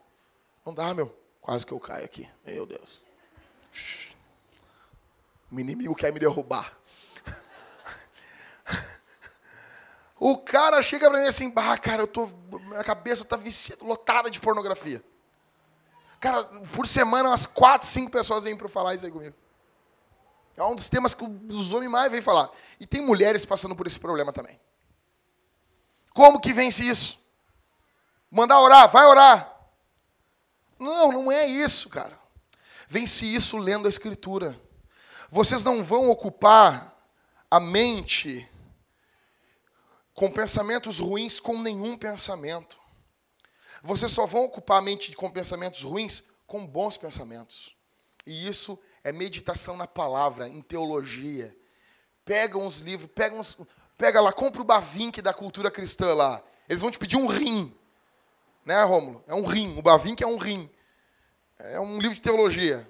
[0.64, 3.02] não dá, meu, quase que eu caio aqui, meu Deus.
[5.52, 6.78] O inimigo quer me derrubar.
[10.18, 12.28] O cara chega pra mim assim, bah, cara, eu tô.
[12.68, 15.04] Minha cabeça tá viciada, lotada de pornografia.
[16.20, 16.44] Cara,
[16.74, 19.36] por semana, umas quatro, cinco pessoas vêm pra falar isso aí comigo.
[20.56, 22.50] É um dos temas que os homens mais vêm falar.
[22.80, 24.60] E tem mulheres passando por esse problema também.
[26.14, 27.24] Como que vence isso?
[28.32, 29.54] Mandar orar, vai orar.
[30.80, 32.18] Não, não é isso, cara.
[32.88, 34.58] Vence isso lendo a Escritura.
[35.30, 36.96] Vocês não vão ocupar
[37.52, 38.50] a mente
[40.16, 42.78] com pensamentos ruins com nenhum pensamento.
[43.84, 47.76] Vocês só vão ocupar a mente com pensamentos ruins com bons pensamentos.
[48.26, 51.56] E isso é meditação na palavra, em teologia.
[52.24, 53.12] Pega uns livros,
[53.98, 56.42] pega lá, compra o Bavinck da cultura cristã lá.
[56.68, 57.76] Eles vão te pedir um rim.
[58.66, 59.24] Né, Rômulo?
[59.28, 59.78] É um rim.
[59.78, 60.68] O Bavinck é um rim.
[61.60, 62.90] É um livro de teologia.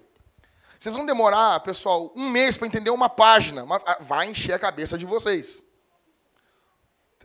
[0.80, 3.65] Vocês vão demorar, pessoal, um mês para entender uma página.
[3.65, 5.65] mas Vai encher a cabeça de vocês.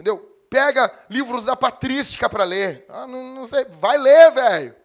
[0.00, 0.18] Entendeu?
[0.48, 2.86] Pega livros da patrística para ler.
[2.88, 3.66] Ah, não, não sei.
[3.66, 4.76] Vai ler, velho.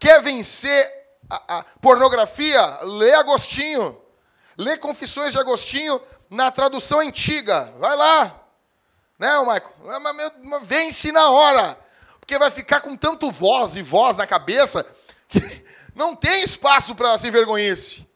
[0.00, 2.80] Quer vencer a, a pornografia?
[2.82, 4.02] Lê Agostinho.
[4.58, 7.72] Lê Confissões de Agostinho na tradução antiga.
[7.78, 8.44] Vai lá.
[9.16, 9.74] Né, Michael?
[10.42, 11.78] Mas, vence na hora.
[12.18, 14.84] Porque vai ficar com tanto voz e voz na cabeça
[15.28, 15.40] que
[15.94, 18.10] não tem espaço para se vergonhice.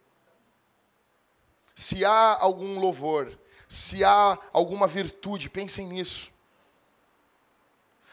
[1.72, 3.38] Se há algum louvor,
[3.74, 6.30] se há alguma virtude, pensem nisso.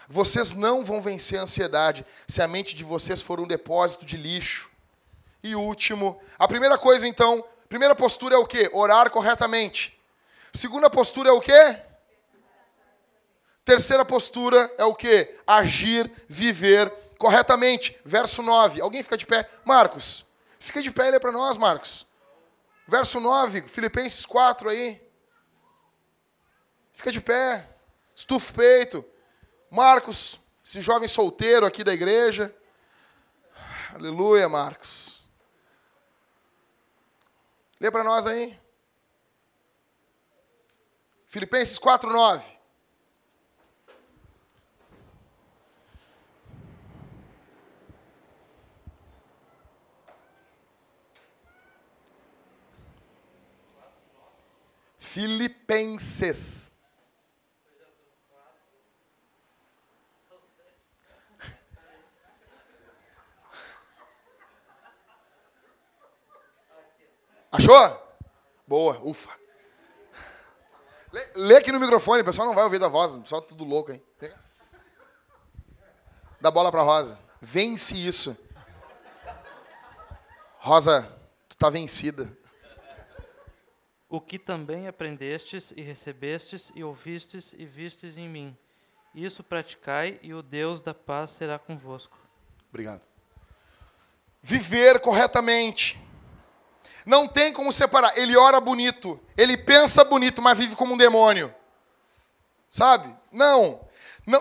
[0.10, 4.18] Vocês não vão vencer a ansiedade se a mente de vocês for um depósito de
[4.18, 4.70] lixo.
[5.44, 8.70] E último, a primeira coisa então, primeira postura é o quê?
[8.74, 10.00] Orar corretamente.
[10.52, 11.78] Segunda postura é o quê?
[13.64, 15.38] Terceira postura é o quê?
[15.46, 17.98] Agir, viver corretamente.
[18.04, 18.82] Verso 9.
[18.82, 19.48] Alguém fica de pé?
[19.64, 20.26] Marcos,
[20.60, 22.06] fica de pé e lê para nós, Marcos.
[22.88, 25.11] Verso 9, Filipenses 4 aí.
[27.02, 27.68] Fica de pé,
[28.14, 29.04] estufa o peito.
[29.72, 32.56] Marcos, esse jovem solteiro aqui da igreja.
[33.96, 35.26] Aleluia, Marcos.
[37.80, 38.56] Lê para nós aí.
[41.26, 42.60] Filipenses 4, 9.
[55.00, 56.71] Filipenses.
[67.72, 68.18] Achou?
[68.68, 69.30] Boa, ufa.
[71.12, 73.48] Lê, lê, aqui no microfone, o pessoal não vai ouvir da voz, o pessoal tá
[73.50, 74.04] tudo louco, hein?
[76.40, 77.24] Dá bola pra Rosa.
[77.40, 78.38] Vence isso.
[80.58, 81.02] Rosa,
[81.48, 82.38] tu tá vencida.
[84.10, 88.58] O que também aprendestes e recebestes e ouvistes e vistes em mim.
[89.16, 92.18] Isso praticai e o Deus da paz será convosco.
[92.70, 93.02] Obrigado.
[94.42, 96.11] Viver corretamente.
[97.06, 98.18] Não tem como separar.
[98.18, 101.54] Ele ora bonito, ele pensa bonito, mas vive como um demônio.
[102.70, 103.14] Sabe?
[103.32, 103.82] Não.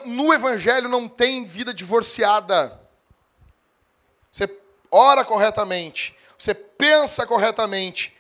[0.04, 2.80] no evangelho não tem vida divorciada.
[4.30, 4.48] Você
[4.90, 8.16] ora corretamente, você pensa corretamente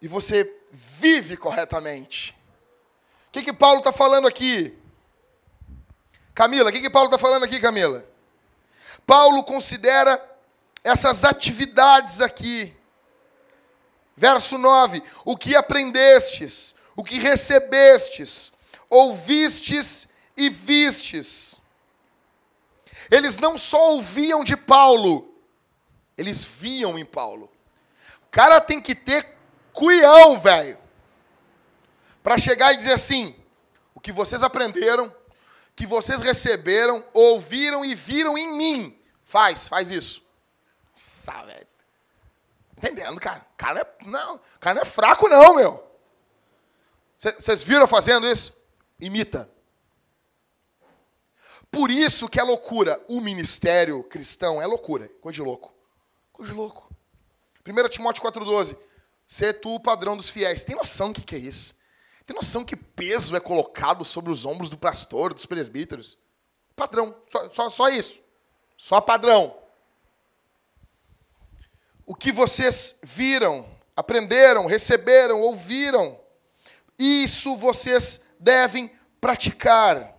[0.00, 2.36] e você vive corretamente.
[3.28, 4.76] O que, que Paulo está falando aqui?
[6.34, 8.04] Camila, o que, que Paulo está falando aqui, Camila?
[9.04, 10.22] Paulo considera
[10.84, 12.76] essas atividades aqui.
[14.18, 18.52] Verso 9: O que aprendestes, o que recebestes,
[18.90, 21.60] ouvistes e vistes.
[23.08, 25.32] Eles não só ouviam de Paulo,
[26.16, 27.48] eles viam em Paulo.
[28.26, 29.24] O cara tem que ter
[29.72, 30.76] cuião, velho,
[32.20, 33.36] para chegar e dizer assim:
[33.94, 35.14] o que vocês aprenderam,
[35.76, 40.26] que vocês receberam, ouviram e viram em mim, faz, faz isso.
[40.90, 41.77] Nossa, velho.
[42.78, 43.44] Entendendo, cara?
[43.52, 45.84] O cara é, não, cara não é fraco, não, meu.
[47.18, 48.56] Vocês viram fazendo isso?
[49.00, 49.50] Imita.
[51.72, 53.02] Por isso que é loucura.
[53.08, 55.08] O ministério cristão é loucura.
[55.20, 55.74] Coisa de louco.
[56.32, 56.88] Coisa de louco.
[57.66, 58.78] 1 Timóteo 4,12.
[59.26, 60.64] Ser tu o padrão dos fiéis.
[60.64, 61.76] Tem noção do que, que é isso?
[62.24, 66.16] Tem noção que peso é colocado sobre os ombros do pastor, dos presbíteros?
[66.76, 67.14] Padrão.
[67.26, 68.22] Só, só, só isso.
[68.76, 69.56] Só padrão.
[72.08, 76.18] O que vocês viram, aprenderam, receberam, ouviram,
[76.98, 78.90] isso vocês devem
[79.20, 80.16] praticar.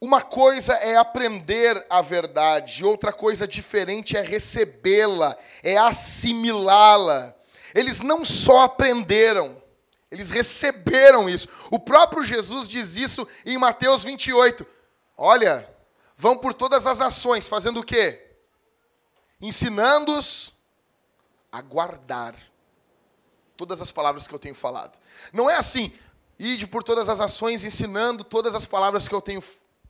[0.00, 7.32] Uma coisa é aprender a verdade, outra coisa diferente é recebê-la, é assimilá-la.
[7.72, 9.61] Eles não só aprenderam,
[10.12, 11.48] eles receberam isso.
[11.70, 14.66] O próprio Jesus diz isso em Mateus 28.
[15.16, 15.66] Olha,
[16.18, 18.36] vão por todas as ações, fazendo o quê?
[19.40, 20.58] Ensinando-os
[21.50, 22.36] a guardar
[23.56, 25.00] todas as palavras que eu tenho falado.
[25.32, 25.90] Não é assim,
[26.38, 29.42] ide por todas as ações, ensinando todas as palavras que eu tenho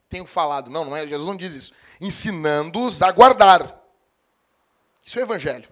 [0.09, 0.71] tenho falado.
[0.71, 1.05] Não, não é.
[1.07, 1.73] Jesus não diz isso.
[2.01, 3.83] Ensinando-os a guardar.
[5.03, 5.69] Isso é o evangelho.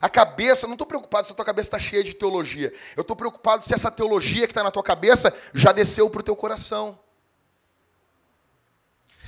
[0.00, 2.72] A cabeça, não estou preocupado se a tua cabeça está cheia de teologia.
[2.96, 6.24] Eu estou preocupado se essa teologia que está na tua cabeça já desceu para o
[6.24, 6.98] teu coração.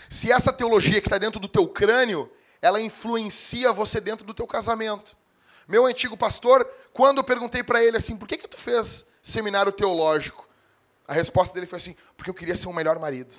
[0.08, 4.46] Se essa teologia que está dentro do teu crânio, ela influencia você dentro do teu
[4.46, 5.14] casamento.
[5.68, 9.72] Meu antigo pastor, quando eu perguntei para ele assim, por que, que tu fez seminário
[9.72, 10.48] teológico?
[11.06, 13.34] A resposta dele foi assim: porque eu queria ser um melhor marido.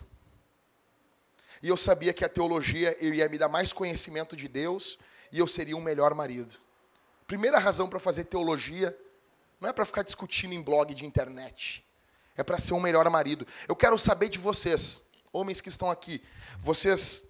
[1.62, 5.00] E eu sabia que a teologia iria me dar mais conhecimento de Deus
[5.32, 6.56] e eu seria um melhor marido.
[7.26, 8.98] Primeira razão para fazer teologia
[9.60, 11.86] não é para ficar discutindo em blog de internet.
[12.36, 13.48] É para ser um melhor marido.
[13.68, 16.22] Eu quero saber de vocês, homens que estão aqui.
[16.60, 17.30] Vocês,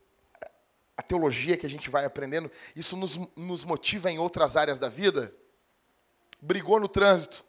[0.98, 4.90] a teologia que a gente vai aprendendo, isso nos, nos motiva em outras áreas da
[4.90, 5.34] vida?
[6.42, 7.46] Brigou no trânsito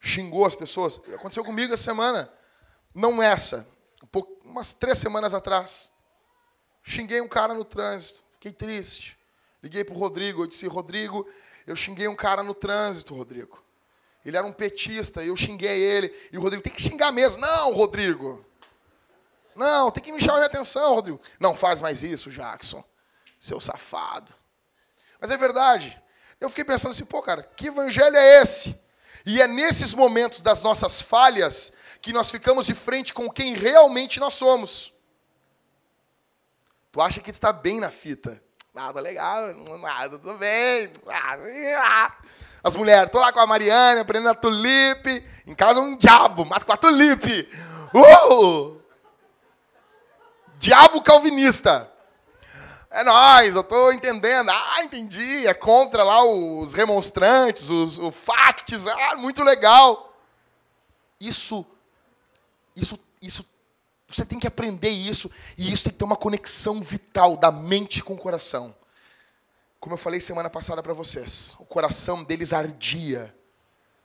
[0.00, 0.98] xingou as pessoas.
[1.14, 2.32] Aconteceu comigo essa semana.
[2.94, 3.68] Não essa.
[4.02, 5.92] Um pouco, umas três semanas atrás.
[6.82, 8.24] Xinguei um cara no trânsito.
[8.32, 9.18] Fiquei triste.
[9.62, 10.42] Liguei para o Rodrigo.
[10.42, 11.28] Eu disse, Rodrigo,
[11.66, 13.62] eu xinguei um cara no trânsito, Rodrigo.
[14.24, 16.14] Ele era um petista, eu xinguei ele.
[16.32, 17.40] E o Rodrigo, tem que xingar mesmo.
[17.40, 18.44] Não, Rodrigo.
[19.54, 21.20] Não, tem que me chamar minha atenção, Rodrigo.
[21.38, 22.84] Não faz mais isso, Jackson.
[23.38, 24.32] Seu safado.
[25.20, 26.00] Mas é verdade.
[26.40, 28.78] Eu fiquei pensando assim, pô, cara, que evangelho é esse?
[29.26, 34.18] E é nesses momentos das nossas falhas que nós ficamos de frente com quem realmente
[34.18, 34.94] nós somos.
[36.90, 38.42] Tu acha que está bem na fita?
[38.74, 39.46] Ah, tá legal,
[39.84, 40.92] ah, tudo bem.
[41.08, 42.12] Ah,
[42.62, 45.26] As mulheres, tô lá com a Mariana, aprendendo a tulipe.
[45.46, 47.48] Em casa um diabo, mato com a tulipe.
[47.92, 48.80] Uh!
[50.58, 51.90] Diabo calvinista.
[52.90, 54.50] É nós, eu estou entendendo.
[54.50, 55.46] Ah, entendi.
[55.46, 58.86] É contra lá os remonstrantes, os, os facts.
[58.86, 60.14] Ah, muito legal.
[61.20, 61.66] Isso,
[62.74, 63.48] isso, isso,
[64.10, 65.30] você tem que aprender isso.
[65.56, 68.74] E isso tem que ter uma conexão vital da mente com o coração.
[69.78, 73.34] Como eu falei semana passada para vocês, o coração deles ardia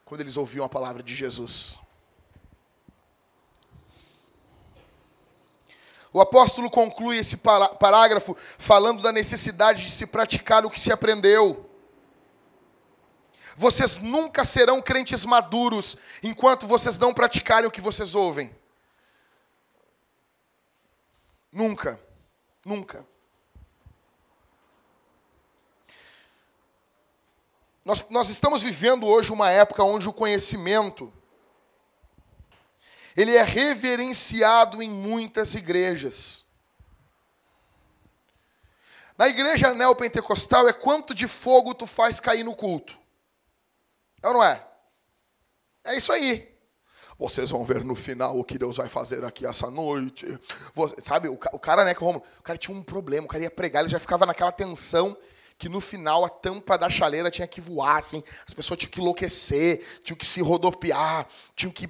[0.06, 1.80] quando eles ouviam a palavra de Jesus.
[6.14, 11.70] O apóstolo conclui esse parágrafo falando da necessidade de se praticar o que se aprendeu.
[13.58, 18.56] Vocês nunca serão crentes maduros enquanto vocês não praticarem o que vocês ouvem.
[21.56, 21.98] Nunca.
[22.66, 23.08] Nunca.
[27.86, 31.14] Nós, nós estamos vivendo hoje uma época onde o conhecimento
[33.16, 36.44] ele é reverenciado em muitas igrejas.
[39.18, 43.00] Na igreja neopentecostal é quanto de fogo tu faz cair no culto.
[44.22, 44.62] É ou não é?
[45.86, 46.54] É isso aí.
[47.18, 50.28] Vocês vão ver no final o que Deus vai fazer aqui essa noite.
[50.74, 53.52] Você, sabe, o, o cara, né, que o cara tinha um problema, o cara ia
[53.52, 55.16] pregar, ele já ficava naquela tensão
[55.58, 59.00] que no final a tampa da chaleira tinha que voar, assim, as pessoas tinham que
[59.00, 61.90] enlouquecer, tinham que se rodopiar, tinham que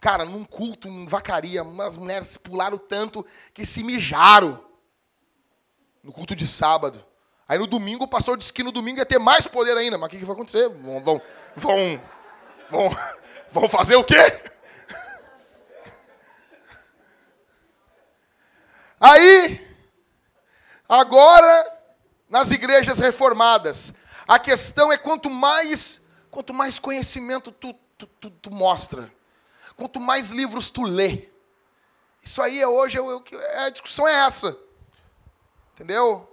[0.00, 4.64] Cara, num culto, em vacaria, umas mulheres pularam tanto que se mijaram.
[6.02, 7.04] No culto de sábado.
[7.46, 9.98] Aí no domingo, o pastor disse que no domingo ia ter mais poder ainda.
[9.98, 10.66] Mas o que, que vai acontecer?
[10.70, 12.00] Vão, vão,
[12.70, 12.96] vão,
[13.50, 14.16] vão fazer o quê?
[19.00, 19.66] Aí,
[20.88, 21.80] agora,
[22.28, 23.94] nas igrejas reformadas,
[24.28, 29.10] a questão é quanto mais, quanto mais conhecimento tu, tu, tu, tu mostra,
[29.76, 31.28] quanto mais livros tu lê.
[32.22, 34.56] Isso aí é hoje, é, a discussão é essa.
[35.72, 36.26] Entendeu?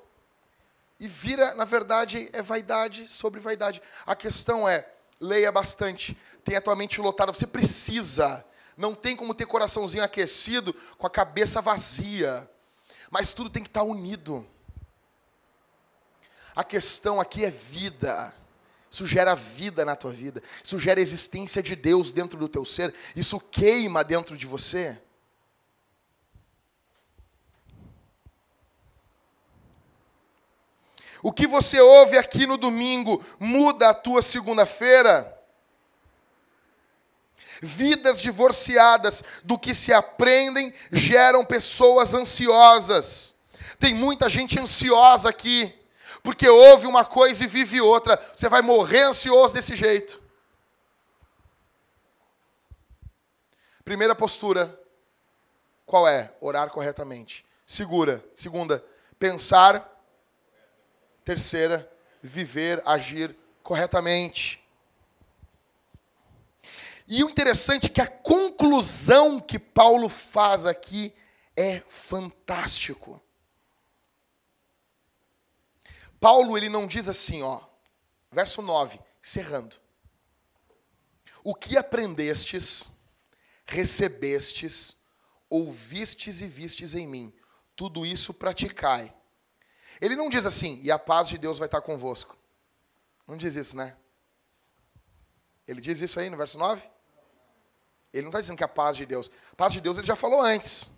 [1.00, 3.82] E vira, na verdade, é vaidade sobre vaidade.
[4.06, 4.86] A questão é,
[5.20, 8.46] leia bastante, tenha a tua mente lotada, você precisa.
[8.76, 12.50] Não tem como ter coraçãozinho aquecido com a cabeça vazia.
[13.10, 14.48] Mas tudo tem que estar unido.
[16.56, 18.34] A questão aqui é vida.
[18.90, 20.42] Isso gera vida na tua vida.
[20.64, 22.94] Isso gera existência de Deus dentro do teu ser.
[23.16, 25.00] Isso queima dentro de você.
[31.28, 35.38] O que você ouve aqui no domingo muda a tua segunda-feira?
[37.62, 43.42] Vidas divorciadas do que se aprendem geram pessoas ansiosas.
[43.78, 45.78] Tem muita gente ansiosa aqui,
[46.24, 48.18] porque ouve uma coisa e vive outra.
[48.34, 50.24] Você vai morrer ansioso desse jeito.
[53.84, 54.82] Primeira postura,
[55.86, 56.34] qual é?
[56.40, 57.46] Orar corretamente.
[57.66, 58.24] Segura.
[58.34, 58.82] Segunda,
[59.20, 59.97] pensar.
[61.28, 61.92] Terceira,
[62.24, 64.66] viver, agir corretamente.
[67.06, 71.14] E o interessante é que a conclusão que Paulo faz aqui
[71.54, 73.22] é fantástico.
[76.18, 77.60] Paulo ele não diz assim, ó,
[78.32, 79.76] verso 9, encerrando.
[81.44, 82.94] O que aprendestes,
[83.66, 85.02] recebestes,
[85.50, 87.34] ouvistes e vistes em mim,
[87.76, 89.14] tudo isso praticai.
[90.00, 92.38] Ele não diz assim, e a paz de Deus vai estar convosco.
[93.28, 93.96] Não diz isso, né?
[95.68, 96.82] Ele diz isso aí no verso 9?
[98.14, 99.30] Ele não está dizendo que é a paz de Deus.
[99.52, 100.94] A paz de Deus ele já falou antes.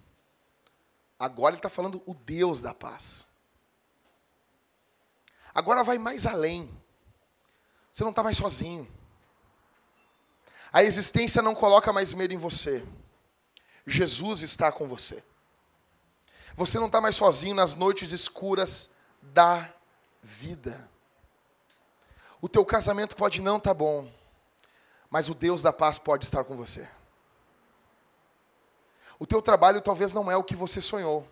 [1.18, 3.28] Agora ele está falando o Deus da paz.
[5.54, 6.72] Agora vai mais além.
[7.92, 8.90] Você não está mais sozinho.
[10.72, 12.86] A existência não coloca mais medo em você.
[13.86, 15.24] Jesus está com você.
[16.60, 18.92] Você não está mais sozinho nas noites escuras
[19.22, 19.74] da
[20.22, 20.90] vida.
[22.42, 24.12] O teu casamento pode não estar tá bom,
[25.10, 26.86] mas o Deus da paz pode estar com você.
[29.18, 31.26] O teu trabalho talvez não é o que você sonhou.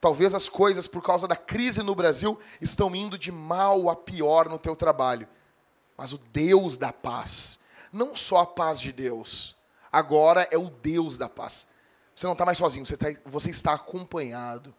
[0.00, 4.48] Talvez as coisas, por causa da crise no Brasil, estão indo de mal a pior
[4.48, 5.26] no teu trabalho.
[5.96, 7.58] Mas o Deus da paz,
[7.92, 9.56] não só a paz de Deus,
[9.90, 11.71] agora é o Deus da paz.
[12.14, 14.74] Você não está mais sozinho, você, tá, você está acompanhado.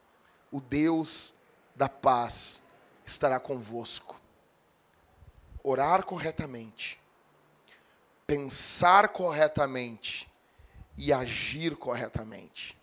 [0.52, 1.34] O Deus
[1.76, 2.64] da paz
[3.06, 4.20] estará convosco.
[5.64, 7.02] Orar corretamente,
[8.28, 10.32] pensar corretamente,
[10.98, 12.78] e agir corretamente.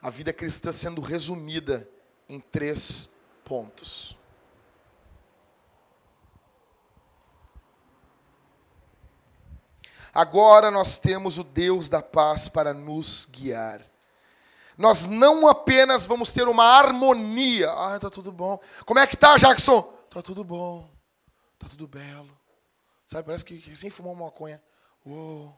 [0.00, 1.88] A vida cristã sendo resumida
[2.28, 3.14] em três
[3.44, 4.16] pontos.
[10.14, 13.82] Agora nós temos o Deus da paz para nos guiar.
[14.76, 17.70] Nós não apenas vamos ter uma harmonia.
[17.70, 18.60] Ah, tá tudo bom.
[18.86, 19.82] Como é que tá, Jackson?
[20.10, 20.88] Tá tudo bom.
[21.58, 22.36] Tá tudo belo.
[23.06, 24.62] Sabe, parece que recém fumou uma maconha.
[25.04, 25.56] Uou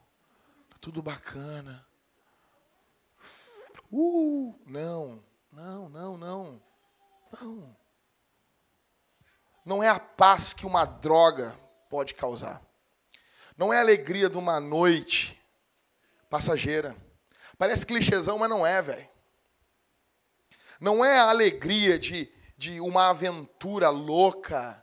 [0.81, 1.87] tudo bacana.
[3.93, 5.23] Uh, não,
[5.53, 6.63] não, não, não.
[7.41, 7.77] Não.
[9.65, 11.55] Não é a paz que uma droga
[11.91, 12.63] pode causar.
[13.61, 15.39] Não é a alegria de uma noite
[16.31, 16.97] passageira.
[17.59, 19.07] Parece clichêzão, mas não é, velho.
[20.81, 24.83] Não é a alegria de, de uma aventura louca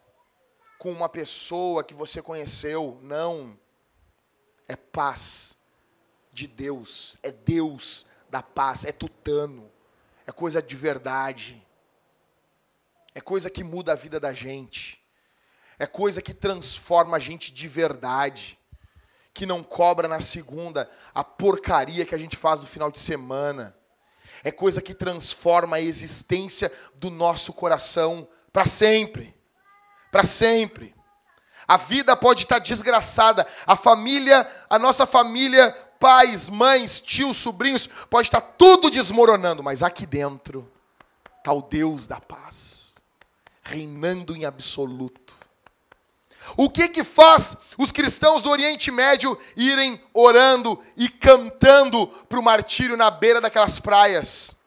[0.77, 2.99] com uma pessoa que você conheceu.
[3.01, 3.59] Não.
[4.67, 5.57] É paz
[6.31, 9.71] de Deus, é Deus da paz, é tutano,
[10.27, 11.65] é coisa de verdade,
[13.15, 15.03] é coisa que muda a vida da gente,
[15.79, 18.59] é coisa que transforma a gente de verdade,
[19.37, 23.77] que não cobra na segunda a porcaria que a gente faz no final de semana,
[24.43, 29.35] é coisa que transforma a existência do nosso coração para sempre,
[30.11, 30.95] para sempre.
[31.67, 35.69] A vida pode estar desgraçada, a família, a nossa família
[35.99, 40.67] pais, mães, tios, sobrinhos, pode estar tudo desmoronando, mas aqui dentro
[41.37, 42.95] está o Deus da paz,
[43.61, 45.36] reinando em absoluto.
[46.55, 52.43] O que que faz os cristãos do Oriente Médio irem orando e cantando para o
[52.43, 54.59] martírio na beira daquelas praias?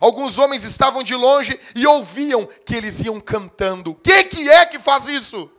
[0.00, 3.92] Alguns homens estavam de longe e ouviam que eles iam cantando.
[3.92, 5.50] O que, que é que faz isso?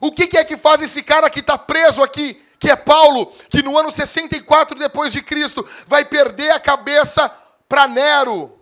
[0.00, 3.32] O que, que é que faz esse cara que está preso aqui que é Paulo,
[3.48, 7.30] que no ano 64 depois de Cristo vai perder a cabeça
[7.68, 8.58] para Nero.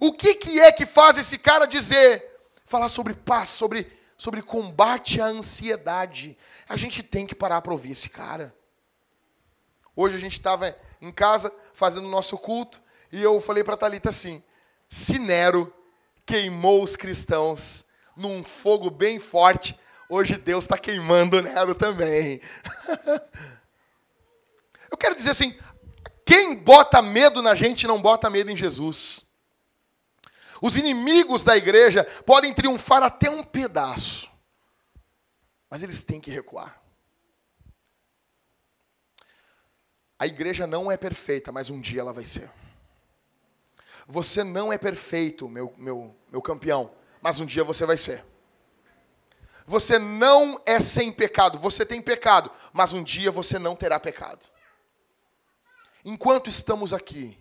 [0.00, 2.24] O que, que é que faz esse cara dizer,
[2.64, 6.36] falar sobre paz, sobre, sobre combate à ansiedade?
[6.68, 8.54] A gente tem que parar para ouvir esse cara.
[9.96, 14.10] Hoje a gente estava em casa fazendo o nosso culto e eu falei para Talita
[14.10, 14.42] assim:
[14.90, 15.72] se Nero
[16.26, 19.74] queimou os cristãos num fogo bem forte,
[20.10, 22.40] Hoje Deus está queimando Nero também.
[24.90, 25.54] Eu quero dizer assim:
[26.24, 29.27] quem bota medo na gente não bota medo em Jesus.
[30.60, 34.30] Os inimigos da igreja podem triunfar até um pedaço,
[35.70, 36.80] mas eles têm que recuar.
[40.18, 42.50] A igreja não é perfeita, mas um dia ela vai ser.
[44.06, 46.90] Você não é perfeito, meu, meu, meu campeão,
[47.20, 48.24] mas um dia você vai ser.
[49.66, 54.46] Você não é sem pecado, você tem pecado, mas um dia você não terá pecado.
[56.04, 57.38] Enquanto estamos aqui,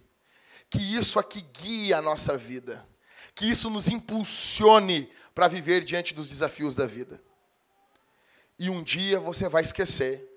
[0.69, 2.85] que isso aqui guie a nossa vida,
[3.37, 7.21] que isso nos impulsione para viver diante dos desafios da vida.
[8.57, 10.27] E um dia você vai esquecer,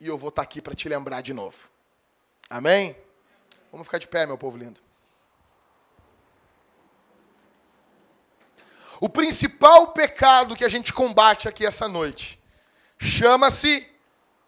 [0.00, 1.70] e eu vou estar tá aqui para te lembrar de novo.
[2.50, 2.96] Amém?
[3.70, 4.80] Vamos ficar de pé, meu povo lindo.
[9.00, 12.42] O principal pecado que a gente combate aqui essa noite
[12.98, 13.86] chama-se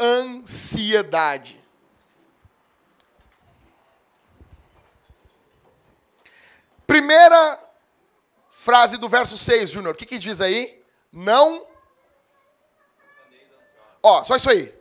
[0.00, 1.62] ansiedade.
[6.88, 7.69] Primeira
[8.60, 9.94] frase do verso 6, Júnior.
[9.94, 10.82] O que, que diz aí?
[11.10, 11.66] Não.
[14.02, 14.74] Ó, só isso aí.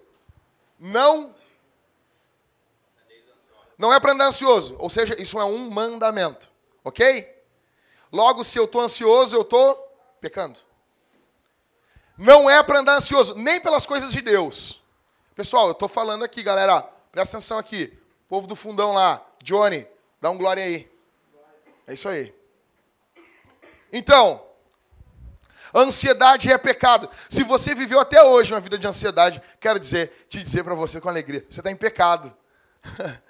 [0.77, 1.33] Não.
[3.77, 4.75] Não é para andar ansioso.
[4.79, 6.51] Ou seja, isso é um mandamento.
[6.83, 7.37] Ok?
[8.11, 9.75] Logo, se eu estou ansioso, eu estou
[10.19, 10.59] pecando.
[12.17, 14.83] Não é para andar ansioso, nem pelas coisas de Deus.
[15.35, 16.81] Pessoal, eu estou falando aqui, galera.
[17.13, 17.97] Presta atenção aqui.
[18.27, 19.25] Povo do fundão lá.
[19.41, 19.87] Johnny,
[20.19, 20.91] dá um glória aí.
[21.87, 22.37] É isso aí.
[23.91, 24.43] Então,
[25.73, 27.09] ansiedade é pecado.
[27.27, 30.99] Se você viveu até hoje uma vida de ansiedade, quero dizer, te dizer para você
[30.99, 32.35] com alegria, você está em pecado.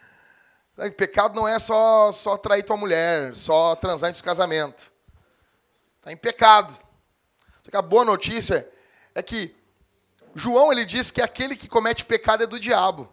[0.95, 4.93] Pecado não é só, só trair tua mulher, só transar antes do casamento.
[5.97, 6.71] Está em pecado.
[6.71, 8.65] Só que a boa notícia
[9.13, 9.53] é que
[10.33, 13.11] João ele diz que aquele que comete pecado é do diabo.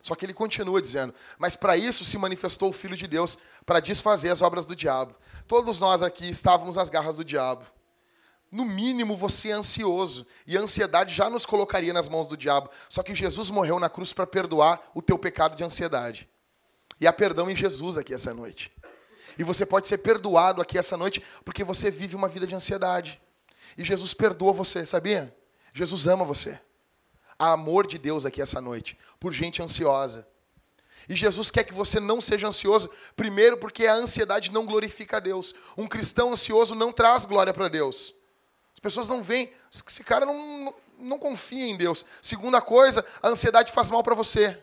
[0.00, 3.80] Só que ele continua dizendo, mas para isso se manifestou o Filho de Deus, para
[3.80, 5.14] desfazer as obras do diabo.
[5.46, 7.66] Todos nós aqui estávamos às garras do diabo.
[8.50, 10.26] No mínimo você é ansioso.
[10.46, 12.68] E a ansiedade já nos colocaria nas mãos do diabo.
[12.88, 16.28] Só que Jesus morreu na cruz para perdoar o teu pecado de ansiedade.
[17.00, 18.72] E há perdão em Jesus aqui essa noite.
[19.38, 23.20] E você pode ser perdoado aqui essa noite porque você vive uma vida de ansiedade.
[23.78, 25.34] E Jesus perdoa você, sabia?
[25.72, 26.58] Jesus ama você.
[27.40, 30.28] Há amor de Deus aqui essa noite, por gente ansiosa.
[31.08, 35.20] E Jesus quer que você não seja ansioso, primeiro porque a ansiedade não glorifica a
[35.20, 35.54] Deus.
[35.74, 38.14] Um cristão ansioso não traz glória para Deus.
[38.74, 42.04] As pessoas não veem, esse cara não, não, não confia em Deus.
[42.20, 44.62] Segunda coisa, a ansiedade faz mal para você.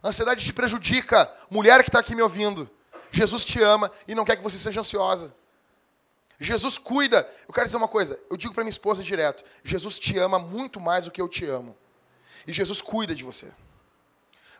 [0.00, 1.28] A ansiedade te prejudica.
[1.50, 2.70] Mulher que está aqui me ouvindo,
[3.10, 5.34] Jesus te ama e não quer que você seja ansiosa.
[6.40, 7.28] Jesus cuida.
[7.46, 10.80] Eu quero dizer uma coisa, eu digo para minha esposa direto: Jesus te ama muito
[10.80, 11.76] mais do que eu te amo.
[12.46, 13.50] E Jesus cuida de você.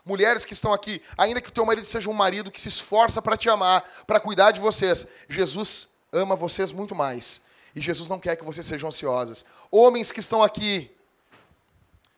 [0.05, 3.21] Mulheres que estão aqui, ainda que o teu marido seja um marido que se esforça
[3.21, 7.41] para te amar, para cuidar de vocês, Jesus ama vocês muito mais.
[7.75, 9.45] E Jesus não quer que vocês sejam ansiosas.
[9.69, 10.94] Homens que estão aqui,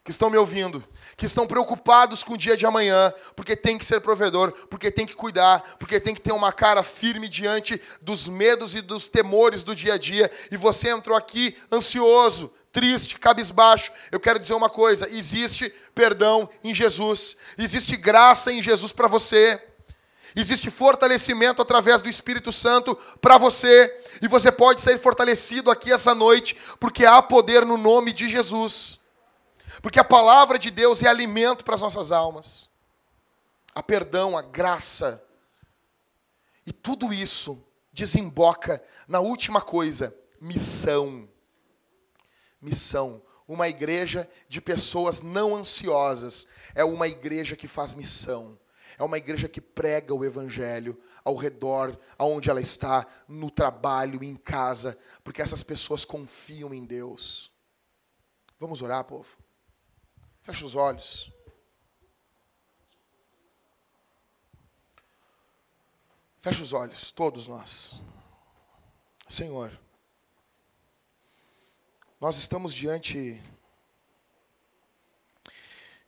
[0.08, 0.82] que estão me ouvindo,
[1.18, 5.06] que estão preocupados com o dia de amanhã, porque tem que ser provedor, porque tem
[5.06, 9.66] que cuidar, porque tem que ter uma cara firme diante dos medos e dos temores
[9.66, 13.92] do dia a dia, e você entrou aqui ansioso, triste, cabisbaixo.
[14.10, 19.62] Eu quero dizer uma coisa: existe perdão em Jesus, existe graça em Jesus para você.
[20.34, 23.94] Existe fortalecimento através do Espírito Santo para você.
[24.22, 29.00] E você pode ser fortalecido aqui essa noite, porque há poder no nome de Jesus.
[29.82, 32.70] Porque a palavra de Deus é alimento para as nossas almas.
[33.74, 35.24] A perdão, a graça.
[36.66, 41.30] E tudo isso desemboca na última coisa: missão.
[42.62, 43.22] Missão.
[43.48, 48.60] Uma igreja de pessoas não ansiosas é uma igreja que faz missão.
[48.98, 54.36] É uma igreja que prega o evangelho ao redor, aonde ela está, no trabalho, em
[54.36, 57.52] casa, porque essas pessoas confiam em Deus.
[58.60, 59.38] Vamos orar, povo?
[60.48, 61.30] Fecha os olhos.
[66.40, 68.02] Fecha os olhos, todos nós.
[69.28, 69.78] Senhor,
[72.22, 73.44] nós estamos diante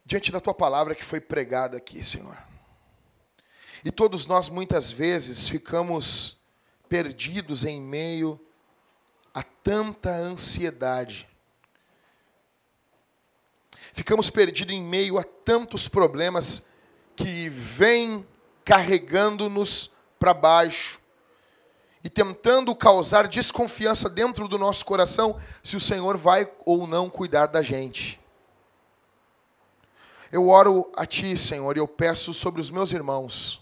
[0.05, 2.41] diante da tua palavra que foi pregada aqui, Senhor.
[3.83, 6.39] E todos nós muitas vezes ficamos
[6.87, 8.39] perdidos em meio
[9.33, 11.28] a tanta ansiedade.
[13.99, 16.67] Ficamos perdidos em meio a tantos problemas
[17.17, 18.25] que vêm
[18.63, 21.01] carregando-nos para baixo
[22.01, 27.47] e tentando causar desconfiança dentro do nosso coração se o Senhor vai ou não cuidar
[27.47, 28.21] da gente.
[30.31, 33.61] Eu oro a Ti, Senhor, e eu peço sobre os meus irmãos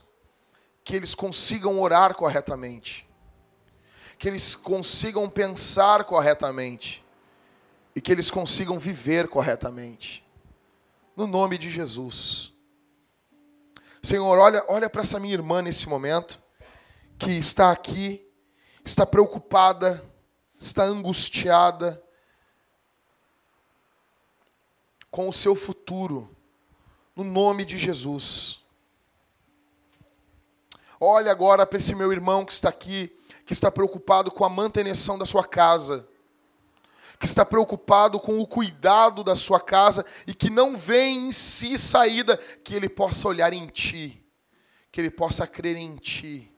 [0.83, 3.09] que eles consigam orar corretamente,
[4.19, 7.03] que eles consigam pensar corretamente
[7.95, 10.26] e que eles consigam viver corretamente.
[11.17, 12.53] No nome de Jesus.
[14.03, 16.39] Senhor, olha, olha para essa minha irmã nesse momento,
[17.17, 18.23] que está aqui,
[18.85, 20.05] está preocupada,
[20.59, 21.99] está angustiada
[25.09, 26.29] com o seu futuro,
[27.15, 28.63] no nome de Jesus.
[30.99, 33.11] Olha agora para esse meu irmão que está aqui,
[33.43, 36.07] que está preocupado com a manutenção da sua casa,
[37.19, 41.77] que está preocupado com o cuidado da sua casa e que não vê em si
[41.77, 44.23] saída, que ele possa olhar em ti,
[44.91, 46.51] que ele possa crer em ti,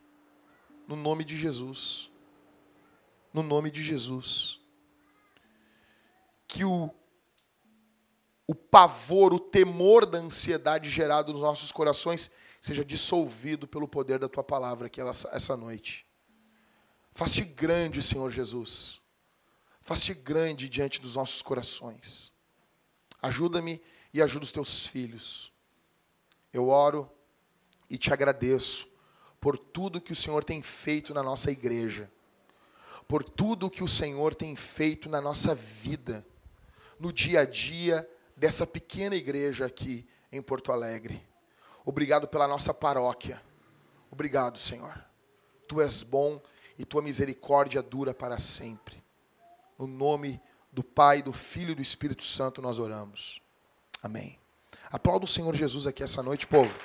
[0.87, 2.09] no nome de Jesus.
[3.33, 4.59] No nome de Jesus.
[6.47, 6.89] Que o,
[8.47, 14.27] o pavor, o temor da ansiedade gerado nos nossos corações seja dissolvido pelo poder da
[14.27, 16.05] tua palavra aqui essa noite.
[17.13, 18.98] Faz-te grande, Senhor Jesus.
[19.89, 22.31] Faz-te grande diante dos nossos corações.
[23.19, 23.81] Ajuda-me
[24.13, 25.51] e ajuda os teus filhos.
[26.53, 27.09] Eu oro
[27.89, 28.87] e te agradeço
[29.41, 32.07] por tudo que o Senhor tem feito na nossa igreja,
[33.07, 36.23] por tudo que o Senhor tem feito na nossa vida,
[36.99, 38.07] no dia a dia
[38.37, 41.19] dessa pequena igreja aqui em Porto Alegre.
[41.83, 43.41] Obrigado pela nossa paróquia.
[44.11, 45.03] Obrigado, Senhor.
[45.67, 46.39] Tu és bom
[46.77, 49.08] e tua misericórdia dura para sempre.
[49.79, 50.41] No nome
[50.71, 53.41] do Pai, do Filho e do Espírito Santo nós oramos.
[54.03, 54.37] Amém.
[54.91, 56.77] Aplauda o Senhor Jesus aqui essa noite, povo.